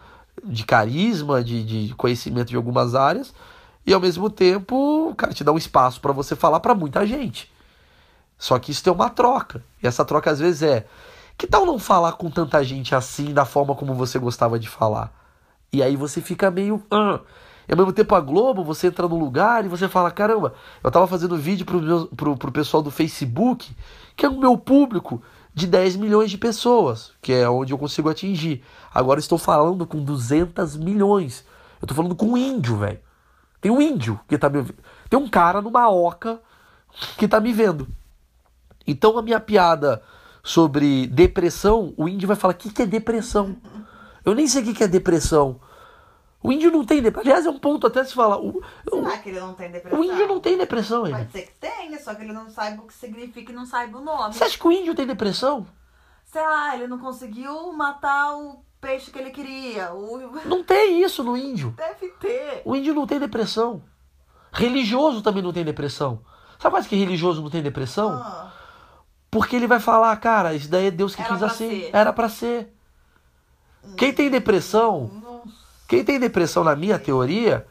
[0.43, 3.33] de carisma, de, de conhecimento de algumas áreas,
[3.85, 7.05] e ao mesmo tempo, o cara te dá um espaço para você falar para muita
[7.05, 7.51] gente.
[8.37, 9.63] Só que isso tem uma troca.
[9.81, 10.85] E essa troca às vezes é:
[11.37, 15.11] que tal não falar com tanta gente assim, da forma como você gostava de falar?
[15.73, 16.83] E aí você fica meio.
[16.91, 17.19] Ah.
[17.67, 20.91] E ao mesmo tempo a Globo, você entra no lugar e você fala: caramba, eu
[20.91, 23.75] tava fazendo vídeo pro, meu, pro, pro pessoal do Facebook,
[24.15, 25.21] que é o meu público
[25.53, 28.63] de 10 milhões de pessoas, que é onde eu consigo atingir.
[28.93, 31.45] Agora estou falando com 200 milhões.
[31.81, 32.99] Eu estou falando com um índio, velho.
[33.59, 34.63] Tem um índio que tá me.
[35.09, 36.39] Tem um cara numa oca
[37.17, 37.87] que tá me vendo.
[38.85, 40.01] Então a minha piada
[40.43, 43.55] sobre depressão, o índio vai falar: o que, que é depressão?
[44.25, 45.59] Eu nem sei o que, que é depressão.
[46.43, 47.31] O índio não tem depressão.
[47.31, 48.39] Aliás, é um ponto até se falar.
[48.39, 49.99] O, Será que ele não tem depressão?
[49.99, 51.15] O índio não tem depressão, ele.
[51.15, 53.99] Pode ser que tenha, só que ele não saiba o que significa e não saiba
[53.99, 54.33] o nome.
[54.33, 55.67] Você acha que o índio tem depressão?
[56.25, 59.93] Sei lá, ele não conseguiu matar o peixe que ele queria.
[59.93, 60.17] O...
[60.47, 61.75] Não tem isso no índio.
[61.77, 62.61] Deve ter.
[62.65, 63.83] O índio não tem depressão.
[64.51, 66.23] Religioso também não tem depressão.
[66.57, 68.11] Sabe quase que religioso não tem depressão?
[68.11, 68.50] Ah,
[69.31, 71.69] Porque ele vai falar, cara, isso daí é Deus que Era quis assim.
[71.69, 71.89] ser.
[71.93, 72.75] Era pra ser.
[73.97, 75.41] Quem tem depressão, não-
[75.87, 77.65] quem tem depressão na minha teoria,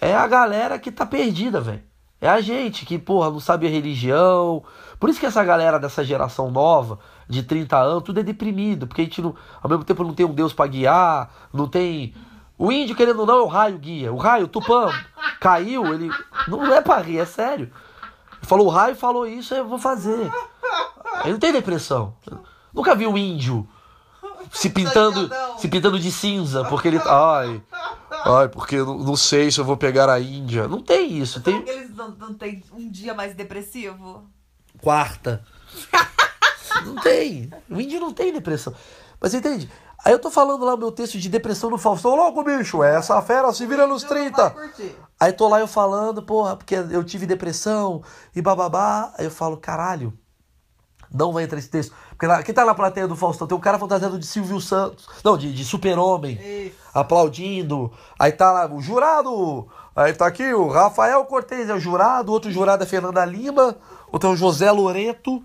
[0.00, 1.82] é a galera que tá perdida, velho.
[2.20, 4.64] É a gente que, porra, não sabe a religião.
[4.98, 8.86] Por isso que essa galera dessa geração nova, de 30 anos, tudo é deprimido.
[8.86, 12.14] Porque a gente, não, ao mesmo tempo, não tem um Deus pra guiar, não tem.
[12.56, 14.10] O índio, querendo ou não, é o raio guia.
[14.12, 14.90] O raio, o tupã,
[15.38, 16.10] caiu, ele.
[16.48, 17.70] Não é pra rir, é sério.
[18.42, 20.30] Falou, o raio falou isso, eu vou fazer.
[21.22, 22.16] Ele não tem depressão.
[22.72, 23.66] Nunca vi um índio
[24.50, 26.98] se pintando, se pintando de cinza, porque ele.
[27.04, 27.62] Ai.
[28.26, 30.66] Ai, porque eu não, sei se eu vou pegar a Índia.
[30.66, 31.40] Não tem isso.
[31.42, 34.24] Será Tem que eles não, não têm um dia mais depressivo?
[34.80, 35.44] quarta.
[36.84, 37.50] Não tem.
[37.70, 38.74] O índio não tem depressão.
[39.20, 39.70] Mas você entende?
[40.04, 42.14] Aí eu tô falando lá o meu texto de depressão no Faustão.
[42.16, 44.48] Logo, bicho, essa fera se vira nos Você não 30.
[44.50, 44.96] vai curtir.
[45.18, 48.02] Aí tô lá eu falando, porra, porque eu tive depressão
[48.34, 49.14] e bababá.
[49.16, 50.12] Aí eu falo, caralho,
[51.14, 51.94] não vai entrar esse texto.
[52.10, 53.46] Porque lá, quem tá na plateia do Faustão?
[53.46, 55.08] Tem um cara fantasiado de Silvio Santos.
[55.24, 56.72] Não, de, de super-homem.
[56.92, 57.92] Aplaudindo.
[58.18, 59.68] Aí tá lá o jurado.
[59.94, 62.32] Aí tá aqui o Rafael Cortez é o jurado.
[62.32, 63.76] Outro jurado é Fernanda Lima.
[64.10, 65.40] Outro é o José Loreto.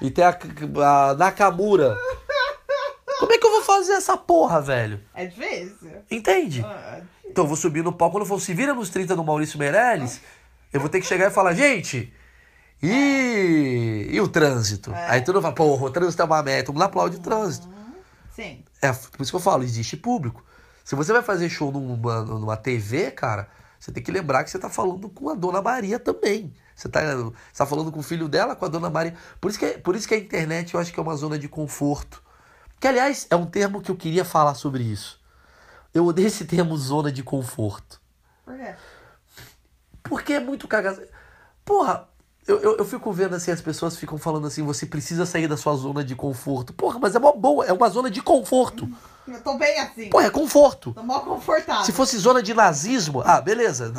[0.00, 0.36] E tem a,
[1.10, 1.96] a Nakamura.
[3.18, 5.00] Como é que eu vou fazer essa porra, velho?
[5.14, 5.90] É difícil.
[6.10, 6.64] Entende?
[6.66, 9.22] Ah, Então eu vou subir no palco, quando eu for se vira nos 30 do
[9.24, 10.20] Maurício Meirelles,
[10.72, 12.12] eu vou ter que chegar e falar, gente,
[12.86, 14.92] e, e o trânsito?
[14.94, 17.68] Aí todo mundo fala, porra, o trânsito é uma merda, todo mundo aplaude o trânsito.
[18.34, 18.64] Sim.
[18.82, 20.44] É por isso que eu falo, existe público.
[20.84, 23.48] Se você vai fazer show numa, numa TV, cara,
[23.80, 26.54] você tem que lembrar que você tá falando com a Dona Maria também.
[26.74, 29.14] Você tá, você tá falando com o filho dela, com a Dona Maria.
[29.40, 31.48] Por isso, que, por isso que a internet eu acho que é uma zona de
[31.48, 32.22] conforto.
[32.80, 35.20] Que, aliás, é um termo que eu queria falar sobre isso.
[35.94, 38.00] Eu odeio esse termo zona de conforto.
[38.44, 38.74] Por quê?
[40.02, 41.00] Porque é muito cagado.
[41.64, 42.08] Porra,
[42.46, 45.56] eu, eu, eu, fico vendo assim, as pessoas ficam falando assim, você precisa sair da
[45.56, 46.74] sua zona de conforto.
[46.74, 48.86] Porra, mas é uma boa, é uma zona de conforto.
[49.26, 50.10] Eu tô bem assim.
[50.10, 50.92] Porra, é conforto.
[50.92, 51.82] Tô mal confortável.
[51.84, 53.90] Se fosse zona de nazismo, ah, beleza.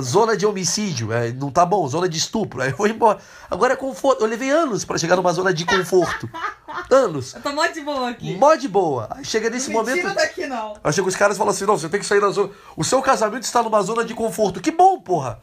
[0.00, 1.86] zona de homicídio, é, não tá bom.
[1.86, 3.20] Zona de estupro, aí eu vou embora.
[3.48, 4.24] Agora é conforto.
[4.24, 6.28] Eu levei anos para chegar numa zona de conforto.
[6.90, 7.34] Anos.
[7.34, 8.36] Eu tô mó de boa aqui.
[8.36, 9.08] Mó de boa.
[9.10, 10.00] Aí chega nesse não momento.
[10.00, 10.74] Tira daqui, não.
[10.82, 12.50] Aí chega os caras e falam assim: não, você tem que sair da zona.
[12.76, 14.60] O seu casamento está numa zona de conforto.
[14.60, 15.40] Que bom, porra.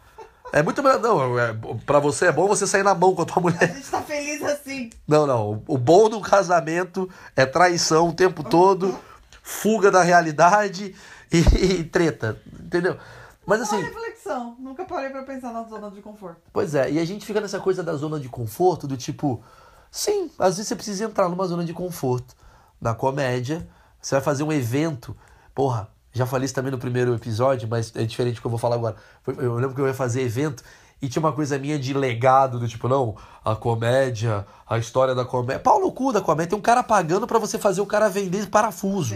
[0.54, 1.00] É muito melhor.
[1.00, 1.56] Não, é,
[1.86, 3.64] pra você é bom você sair na mão com a tua mulher.
[3.64, 4.90] A gente tá feliz assim.
[5.08, 5.64] Não, não.
[5.68, 8.98] O bom do casamento é traição o tempo todo,
[9.42, 10.96] fuga da realidade
[11.32, 12.42] e, e treta.
[12.60, 12.98] Entendeu?
[13.46, 13.78] Mas assim.
[13.78, 13.88] Boa
[14.28, 14.56] reflexão.
[14.60, 16.42] Nunca parei pra pensar na zona de conforto.
[16.52, 19.44] Pois é, e a gente fica nessa coisa da zona de conforto, do tipo.
[19.90, 22.36] Sim, às vezes você precisa entrar numa zona de conforto.
[22.80, 23.68] Na comédia,
[24.02, 25.16] você vai fazer um evento.
[25.56, 28.60] Porra, já falei isso também no primeiro episódio, mas é diferente do que eu vou
[28.60, 28.95] falar agora.
[29.38, 30.63] Eu lembro que eu ia fazer evento
[31.01, 35.23] e tinha uma coisa minha de legado, do tipo, não, a comédia, a história da
[35.23, 35.60] comédia.
[35.60, 36.49] Pau no cu da comédia.
[36.49, 39.15] Tem um cara pagando para você fazer o cara vender parafuso.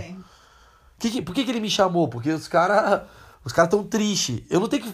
[1.00, 2.08] Que, que, por que, que ele me chamou?
[2.08, 3.02] Porque os caras
[3.44, 4.44] os cara tão tristes.
[4.50, 4.94] Eu não tenho que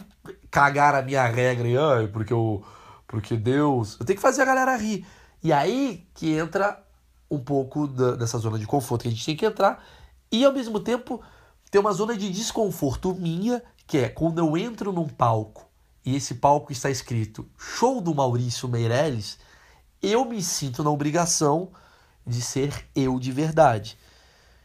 [0.50, 2.64] cagar a minha regra e, ai, porque, eu,
[3.06, 3.98] porque Deus.
[4.00, 5.06] Eu tenho que fazer a galera rir.
[5.44, 6.82] E aí que entra
[7.30, 9.84] um pouco da, dessa zona de conforto que a gente tem que entrar.
[10.32, 11.22] E ao mesmo tempo
[11.78, 15.70] tem uma zona de desconforto minha, que é quando eu entro num palco
[16.04, 19.38] e esse palco está escrito Show do Maurício Meirelles,
[20.02, 21.70] eu me sinto na obrigação
[22.26, 23.96] de ser eu de verdade.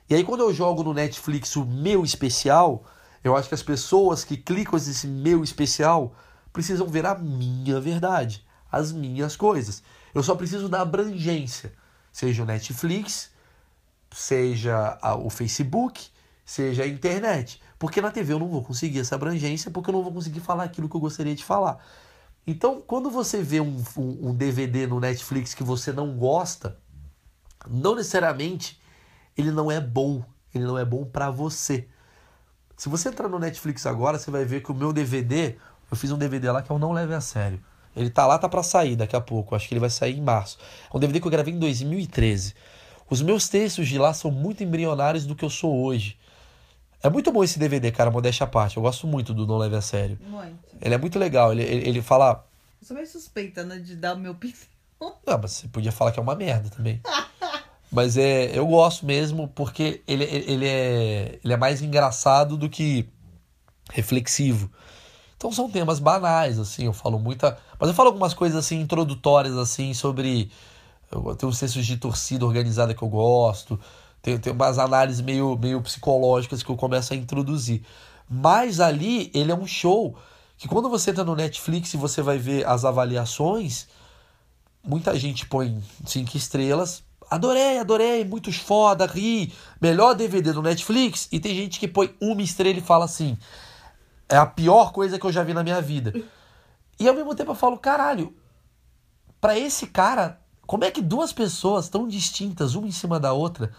[0.09, 2.87] E aí, quando eu jogo no Netflix o meu especial,
[3.23, 6.15] eu acho que as pessoas que clicam nesse meu especial
[6.51, 9.83] precisam ver a minha verdade, as minhas coisas.
[10.15, 11.75] Eu só preciso da abrangência,
[12.11, 13.31] seja o Netflix,
[14.11, 16.11] seja o Facebook,
[16.45, 17.61] seja a internet.
[17.79, 20.65] Porque na TV eu não vou conseguir essa abrangência, porque eu não vou conseguir falar
[20.65, 21.79] aquilo que eu gostaria de falar.
[22.47, 26.77] Então, quando você vê um, um, um DVD no Netflix que você não gosta,
[27.69, 28.81] não necessariamente
[29.37, 30.25] ele não é bom,
[30.55, 31.89] ele não é bom para você.
[32.77, 35.57] Se você entrar no Netflix agora, você vai ver que o meu DVD,
[35.91, 37.63] eu fiz um DVD lá que eu não leve a sério.
[37.95, 39.55] Ele tá lá, tá para sair daqui a pouco.
[39.55, 40.59] Acho que ele vai sair em março.
[40.93, 42.55] É um DVD que eu gravei em 2013.
[43.09, 46.19] Os meus textos de lá são muito embrionários do que eu sou hoje.
[47.03, 48.77] É muito bom esse DVD, cara, modéstia à parte.
[48.77, 50.19] Eu gosto muito do Não Leve a Sério.
[50.25, 50.59] Muito.
[50.81, 51.53] Ele é muito legal.
[51.53, 52.47] Ele, ele, ele fala.
[52.81, 54.57] Eu sou meio suspeita, né, de dar o meu opinião.
[55.01, 57.01] Não, mas você podia falar que é uma merda também.
[57.91, 63.09] mas é, eu gosto mesmo porque ele, ele, é, ele é mais engraçado do que
[63.91, 64.71] reflexivo.
[65.37, 67.59] Então são temas banais, assim, eu falo muita.
[67.81, 70.53] Mas eu falo algumas coisas assim, introdutórias, assim, sobre.
[71.11, 73.79] Eu tenho sensos de torcida organizada que eu gosto.
[74.23, 77.83] Tem, tem umas análises meio, meio psicológicas que eu começo a introduzir.
[78.31, 80.17] Mas ali, ele é um show
[80.57, 83.89] que quando você entra no Netflix e você vai ver as avaliações,
[84.83, 87.03] muita gente põe cinco estrelas.
[87.29, 89.53] Adorei, adorei, muito foda, ri.
[89.81, 91.29] Melhor DVD do Netflix.
[91.33, 93.37] E tem gente que põe uma estrela e fala assim:
[94.29, 96.13] é a pior coisa que eu já vi na minha vida.
[96.99, 98.35] E ao mesmo tempo eu falo: caralho,
[99.41, 103.73] para esse cara, como é que duas pessoas tão distintas, uma em cima da outra,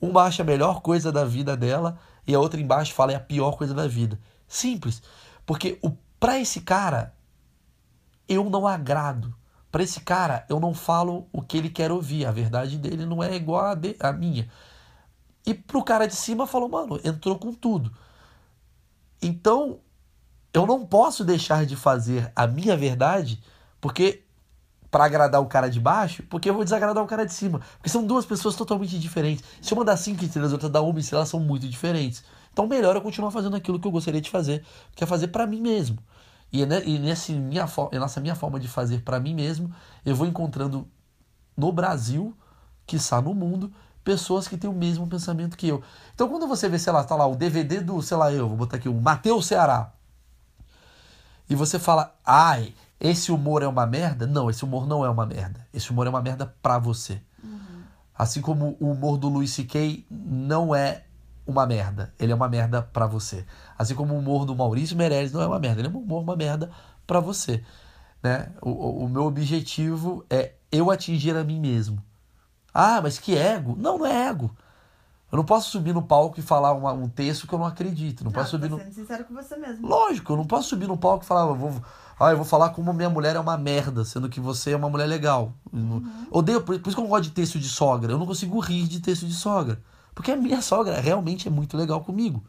[0.00, 3.20] uma acha a melhor coisa da vida dela e a outra embaixo fala é a
[3.20, 4.18] pior coisa da vida.
[4.46, 5.02] Simples.
[5.44, 7.14] Porque o para esse cara
[8.28, 9.34] eu não agrado.
[9.70, 12.26] Para esse cara eu não falo o que ele quer ouvir.
[12.26, 14.48] A verdade dele não é igual a, de, a minha.
[15.44, 17.92] E pro cara de cima falou, mano, entrou com tudo.
[19.22, 19.80] Então,
[20.52, 23.40] eu não posso deixar de fazer a minha verdade,
[23.80, 24.25] porque
[24.96, 27.60] para agradar o cara de baixo, porque eu vou desagradar o cara de cima.
[27.76, 29.44] Porque são duas pessoas totalmente diferentes.
[29.60, 32.24] Se uma dá cinco estrelas outra dá uma estrela, são muito diferentes.
[32.50, 35.46] Então melhor eu continuar fazendo aquilo que eu gostaria de fazer, que é fazer para
[35.46, 35.98] mim mesmo.
[36.50, 39.70] E, e nesse minha, nessa minha forma de fazer para mim mesmo,
[40.02, 40.88] eu vou encontrando
[41.54, 42.34] no Brasil,
[42.86, 43.70] que está no mundo,
[44.02, 45.82] pessoas que têm o mesmo pensamento que eu.
[46.14, 48.56] Então quando você vê, sei lá, tá lá o DVD do, sei lá, eu vou
[48.56, 49.92] botar aqui o Mateus Ceará.
[51.50, 54.26] E você fala, ai, esse humor é uma merda?
[54.26, 55.66] Não, esse humor não é uma merda.
[55.72, 57.20] Esse humor é uma merda pra você.
[57.44, 57.58] Uhum.
[58.16, 60.06] Assim como o humor do Louis C.K.
[60.10, 61.04] não é
[61.46, 62.12] uma merda.
[62.18, 63.44] Ele é uma merda pra você.
[63.78, 65.80] Assim como o humor do Maurício Meirelles não é uma merda.
[65.80, 66.70] Ele é um humor, uma merda
[67.06, 67.62] pra você.
[68.22, 68.50] Né?
[68.62, 72.02] O, o meu objetivo é eu atingir a mim mesmo.
[72.72, 73.76] Ah, mas que ego?
[73.78, 74.50] Não, não é ego.
[75.30, 78.22] Eu não posso subir no palco e falar uma- um texto que eu não acredito.
[78.24, 78.80] Não, posso subir tá no.
[78.82, 79.86] sendo sincero com você mesmo.
[79.86, 81.72] Lógico, eu não posso subir no palco e falar, eu vou,
[82.18, 84.88] ah, eu vou falar como minha mulher é uma merda, sendo que você é uma
[84.88, 85.52] mulher legal.
[85.70, 88.12] Não- Odeio, por, por isso que eu não gosto de texto de sogra.
[88.12, 89.80] Eu não consigo rir de texto de sogra.
[90.14, 92.42] Porque a minha sogra realmente é muito legal comigo.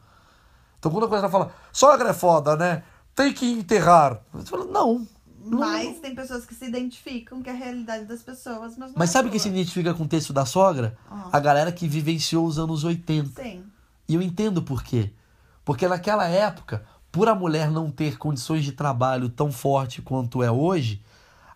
[0.80, 2.84] Então quando a coisa fala, sogra é foda, né?
[3.14, 4.22] Tem que enterrar.
[4.34, 5.06] Eu falo, não.
[5.44, 5.60] não.
[5.60, 9.10] Mas tem pessoas que se identificam que é a realidade das pessoas, mas não Mas
[9.10, 10.98] é sabe quem se identifica com o texto da sogra?
[11.12, 11.30] Ah.
[11.34, 13.42] A galera que vivenciou os anos 80.
[13.44, 13.66] Sim.
[14.08, 15.12] E eu entendo por quê.
[15.66, 16.86] Porque naquela época,
[17.18, 21.02] por a mulher não ter condições de trabalho tão forte quanto é hoje,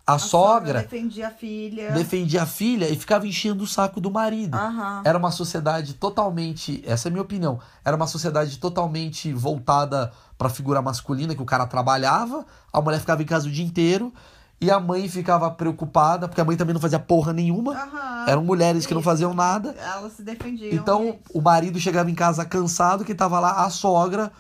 [0.08, 1.92] a, A sogra defendia a filha.
[1.92, 4.58] defendia a filha e ficava enchendo o saco do marido.
[4.58, 5.04] Aham.
[5.06, 10.48] Era uma sociedade totalmente, essa é a minha opinião, era uma sociedade totalmente voltada para
[10.48, 12.44] a figura masculina, que o cara trabalhava,
[12.74, 14.12] a mulher ficava em casa o dia inteiro
[14.60, 17.74] e a mãe ficava preocupada, porque a mãe também não fazia porra nenhuma.
[17.74, 18.26] Aham.
[18.28, 19.10] Eram mulheres que não Isso.
[19.10, 19.76] faziam nada.
[19.78, 20.72] Elas se defendiam.
[20.74, 24.32] Então, o marido chegava em casa cansado, que tava lá a sogra,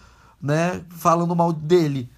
[0.41, 2.09] né, falando mal dele.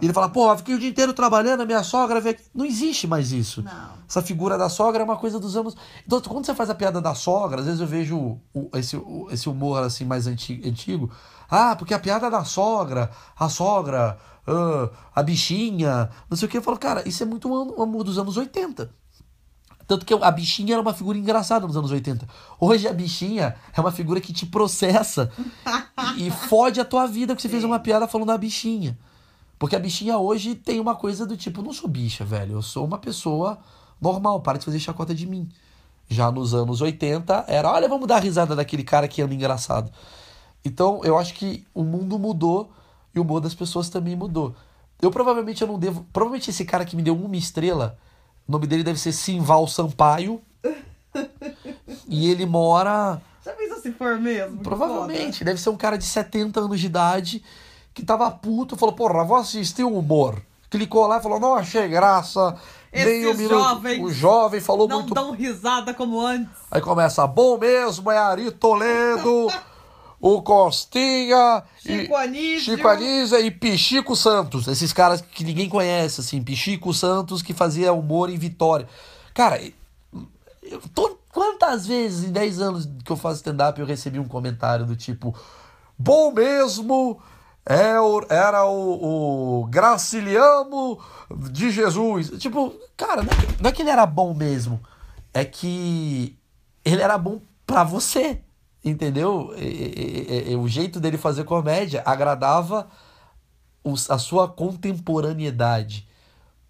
[0.00, 2.44] E ele fala, pô, eu fiquei o dia inteiro trabalhando, a minha sogra veio aqui.
[2.54, 3.62] Não existe mais isso.
[3.62, 3.98] Não.
[4.06, 5.74] Essa figura da sogra é uma coisa dos anos.
[6.06, 9.26] Então, quando você faz a piada da sogra, às vezes eu vejo o- esse, o-
[9.30, 11.10] esse humor assim mais anti- antigo.
[11.50, 16.58] Ah, porque a piada da sogra, a sogra, ah, a bichinha, não sei o que.
[16.58, 18.90] Eu falo, cara, isso é muito um humor dos anos 80.
[19.88, 22.28] Tanto que a bichinha era uma figura engraçada nos anos 80.
[22.60, 25.32] Hoje a bichinha é uma figura que te processa
[26.18, 28.98] e, e fode a tua vida porque você fez uma piada falando da bichinha.
[29.58, 32.56] Porque a bichinha hoje tem uma coisa do tipo, não sou bicha, velho.
[32.56, 33.58] Eu sou uma pessoa
[33.98, 35.48] normal, para de fazer chacota de mim.
[36.06, 39.90] Já nos anos 80 era, olha, vamos dar risada daquele cara que anda engraçado.
[40.62, 42.70] Então, eu acho que o mundo mudou
[43.14, 44.54] e o humor das pessoas também mudou.
[45.00, 46.06] Eu provavelmente eu não devo.
[46.12, 47.98] Provavelmente esse cara que me deu uma estrela,
[48.48, 50.40] o nome dele deve ser Simval Sampaio.
[52.08, 53.20] e ele mora.
[53.44, 54.60] Já pensou se for mesmo?
[54.62, 57.44] Provavelmente, deve ser um cara de 70 anos de idade
[57.92, 60.40] que tava puto, falou, porra, vou assistir o humor.
[60.70, 62.56] Clicou lá e falou, não achei graça.
[62.92, 63.58] nem Esses um minuto.
[63.58, 64.88] jovens O jovem falou.
[64.88, 65.14] Não muito.
[65.14, 66.48] dão risada como antes.
[66.70, 69.48] Aí começa, bom mesmo, é Ari Toledo,
[70.20, 72.76] o Costinha, Chico e, Anísio.
[72.76, 74.66] Chico Anísio e Pichico Santos.
[74.66, 78.88] Esses caras que ninguém conhece, assim, Pichico Santos que fazia humor em Vitória.
[79.32, 79.60] Cara,
[80.62, 84.84] eu tô, quantas vezes em 10 anos que eu faço stand-up eu recebi um comentário
[84.84, 85.34] do tipo,
[85.98, 87.20] bom mesmo.
[87.70, 90.98] É o- era o, o Graciliano
[91.50, 92.30] de Jesus.
[92.38, 94.80] Tipo, cara, não é, que, não é que ele era bom mesmo.
[95.34, 96.34] É que
[96.82, 98.40] ele era bom pra você.
[98.88, 99.52] Entendeu?
[99.56, 99.62] E-
[100.48, 102.88] e- e- o jeito dele fazer comédia agradava
[103.84, 106.08] os- a sua contemporaneidade.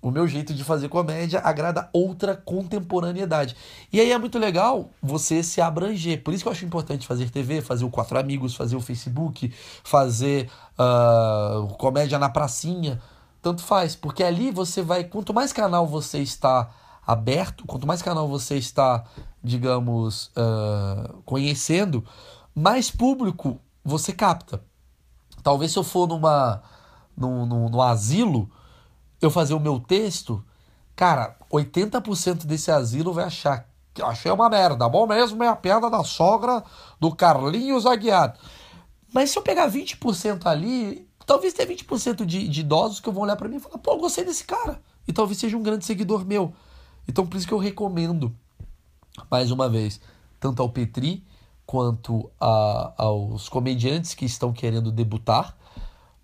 [0.00, 3.56] O meu jeito de fazer comédia agrada outra contemporaneidade.
[3.92, 6.22] E aí é muito legal você se abranger.
[6.22, 9.52] Por isso que eu acho importante fazer TV, fazer o Quatro Amigos, fazer o Facebook,
[9.82, 10.48] fazer
[10.78, 13.00] ah, comédia na pracinha.
[13.42, 15.02] Tanto faz, porque ali você vai.
[15.04, 16.70] Quanto mais canal você está
[17.08, 19.02] aberto, quanto mais canal você está,
[19.42, 22.04] digamos, ah, conhecendo,
[22.54, 24.62] mais público você capta.
[25.42, 26.62] Talvez se eu for numa,
[27.16, 28.50] num, num, num asilo,
[29.22, 30.44] eu fazer o meu texto,
[30.94, 33.66] cara, 80% desse asilo vai achar
[34.02, 34.88] achei uma merda.
[34.88, 36.62] Bom mesmo é a piada da sogra
[37.00, 38.36] do Carlinhos Aguiar.
[39.12, 43.34] Mas se eu pegar 20% ali, talvez tenha 20% de, de idosos que vão olhar
[43.34, 44.80] pra mim e falar, pô, eu gostei desse cara.
[45.06, 46.52] E talvez seja um grande seguidor meu.
[47.08, 48.34] Então por isso que eu recomendo,
[49.30, 50.00] mais uma vez,
[50.38, 51.24] tanto ao Petri
[51.66, 55.56] quanto a- aos comediantes que estão querendo debutar,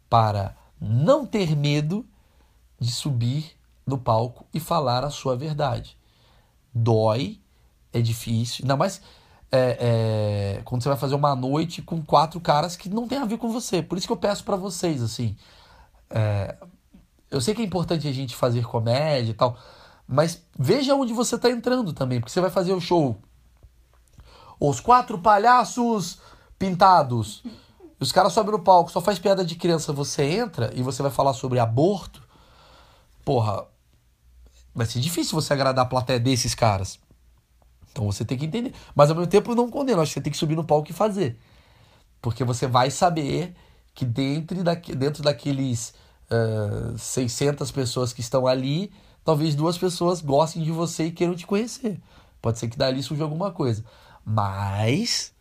[0.08, 2.06] para não ter medo
[2.78, 3.56] de subir
[3.86, 5.96] no palco e falar a sua verdade.
[6.72, 7.40] Dói,
[7.92, 9.00] é difícil, ainda mais
[9.52, 13.24] é, é, quando você vai fazer uma noite com quatro caras que não tem a
[13.24, 13.82] ver com você.
[13.82, 15.36] Por isso que eu peço pra vocês, assim,
[16.10, 16.56] é,
[17.30, 19.56] eu sei que é importante a gente fazer comédia e tal,
[20.06, 23.18] mas veja onde você tá entrando também, porque você vai fazer o show
[24.68, 26.18] os quatro palhaços
[26.58, 27.42] pintados.
[27.98, 31.10] Os caras sobem no palco, só faz piada de criança, você entra e você vai
[31.10, 32.22] falar sobre aborto.
[33.24, 33.66] Porra,
[34.74, 36.98] vai ser difícil você agradar a plateia desses caras.
[37.90, 38.74] Então você tem que entender.
[38.94, 40.94] Mas ao mesmo tempo não condeno, acho que você tem que subir no palco e
[40.94, 41.38] fazer.
[42.20, 43.54] Porque você vai saber
[43.94, 45.94] que dentro, daqui, dentro daqueles
[46.30, 48.92] ah, 600 pessoas que estão ali,
[49.24, 52.00] talvez duas pessoas gostem de você e queiram te conhecer.
[52.42, 53.84] Pode ser que dali surja alguma coisa.
[54.24, 55.32] Mas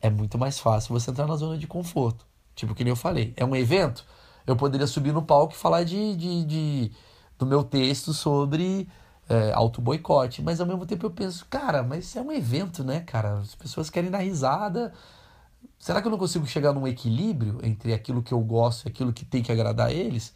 [0.00, 2.26] é muito mais fácil você entrar na zona de conforto.
[2.54, 3.32] Tipo que nem eu falei.
[3.36, 4.04] É um evento,
[4.46, 6.92] eu poderia subir no palco e falar de, de, de-
[7.38, 8.88] do meu texto sobre
[9.28, 10.42] é, auto-boicote.
[10.42, 13.38] Mas ao mesmo tempo eu penso, cara, mas é um evento, né, cara?
[13.40, 14.92] As pessoas querem dar risada.
[15.78, 19.12] Será que eu não consigo chegar num equilíbrio entre aquilo que eu gosto e aquilo
[19.12, 20.34] que tem que agradar a eles?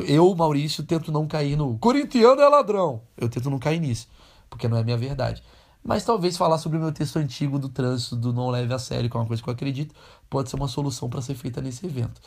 [0.00, 3.02] Eu, Maurício, tento não cair no corintiano é ladrão.
[3.16, 4.08] Eu tento não cair nisso,
[4.48, 5.42] porque não é minha verdade.
[5.84, 9.10] Mas talvez falar sobre o meu texto antigo do trânsito, do não leve a sério,
[9.10, 9.94] que é uma coisa que eu acredito,
[10.30, 12.20] pode ser uma solução para ser feita nesse evento.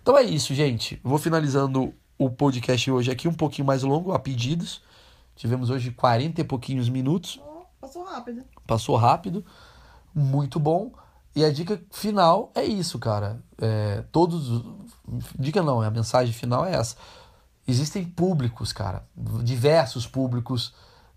[0.00, 0.98] Então é isso, gente.
[1.04, 4.82] Vou finalizando o podcast hoje aqui um pouquinho mais longo, a pedidos.
[5.36, 7.40] Tivemos hoje 40 e pouquinhos minutos.
[7.80, 8.44] Passou rápido.
[8.66, 9.44] Passou rápido.
[10.14, 10.90] Muito bom.
[11.38, 13.40] E a dica final é isso, cara.
[13.58, 14.60] É, todos.
[15.38, 16.96] Dica não, a mensagem final é essa.
[17.64, 19.06] Existem públicos, cara.
[19.44, 20.74] Diversos públicos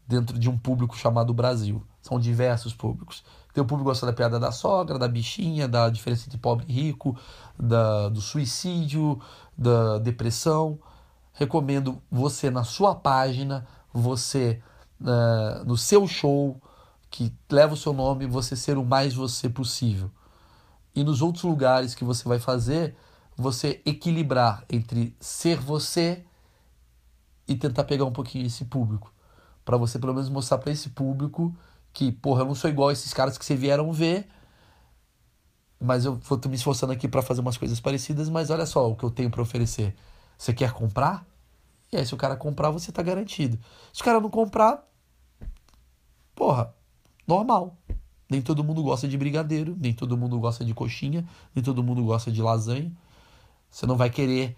[0.07, 1.83] dentro de um público chamado Brasil.
[2.03, 3.23] São diversos públicos.
[3.51, 6.67] Tem o público que gosta da piada da sogra, da bichinha, da diferença entre pobre
[6.69, 7.17] e rico,
[7.57, 9.19] da, do suicídio,
[9.57, 10.77] da depressão.
[11.33, 14.61] Recomendo você na sua página, você
[15.01, 16.61] uh, no seu show,
[17.11, 20.09] que leva o seu nome, você ser o mais você possível.
[20.95, 22.95] E nos outros lugares que você vai fazer,
[23.35, 26.25] você equilibrar entre ser você
[27.47, 29.13] e tentar pegar um pouquinho esse público.
[29.63, 31.55] para você pelo menos mostrar para esse público
[31.93, 34.27] que, porra, eu não sou igual a esses caras que vocês vieram ver,
[35.79, 38.95] mas eu vou me esforçando aqui para fazer umas coisas parecidas, mas olha só o
[38.95, 39.95] que eu tenho para oferecer.
[40.37, 41.25] Você quer comprar?
[41.91, 43.59] E aí, se o cara comprar, você tá garantido.
[43.93, 44.83] Se o cara não comprar,
[46.33, 46.73] porra,
[47.27, 47.77] normal.
[48.29, 52.03] Nem todo mundo gosta de brigadeiro, nem todo mundo gosta de coxinha, nem todo mundo
[52.03, 52.91] gosta de lasanha.
[53.69, 54.55] Você não vai querer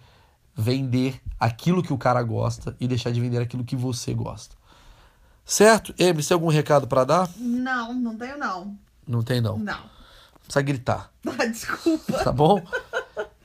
[0.54, 4.54] vender aquilo que o cara gosta e deixar de vender aquilo que você gosta.
[5.44, 5.94] Certo?
[5.98, 7.30] Emes, tem algum recado para dar?
[7.36, 8.78] Não, não tenho não.
[9.06, 9.58] Não tem não.
[9.58, 9.80] Não.
[10.42, 11.12] Precisa gritar.
[11.36, 12.24] Ah, desculpa.
[12.24, 12.62] Tá bom?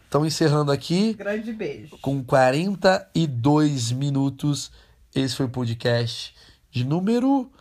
[0.08, 1.14] Então encerrando aqui.
[1.14, 1.98] Grande beijo.
[2.02, 4.72] Com 42 minutos.
[5.14, 6.36] Esse foi o podcast
[6.70, 7.52] de número.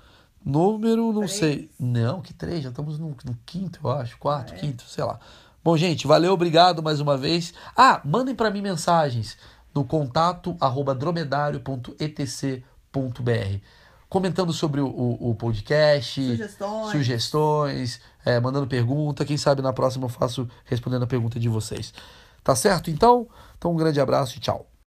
[0.44, 1.32] Número, não três.
[1.32, 1.70] sei.
[1.78, 2.62] Não, que três?
[2.62, 4.16] Já estamos no, no quinto, eu acho.
[4.18, 4.56] Quarto, é?
[4.56, 5.18] quinto, sei lá.
[5.62, 7.52] Bom, gente, valeu, obrigado mais uma vez.
[7.76, 9.36] Ah, mandem para mim mensagens
[9.74, 13.60] no contato arroba dromedário.etc.br
[14.08, 19.24] comentando sobre o, o, o podcast, sugestões, sugestões é, mandando pergunta.
[19.24, 21.92] Quem sabe na próxima eu faço respondendo a pergunta de vocês.
[22.42, 22.90] Tá certo?
[22.90, 24.66] Então, então um grande abraço e tchau.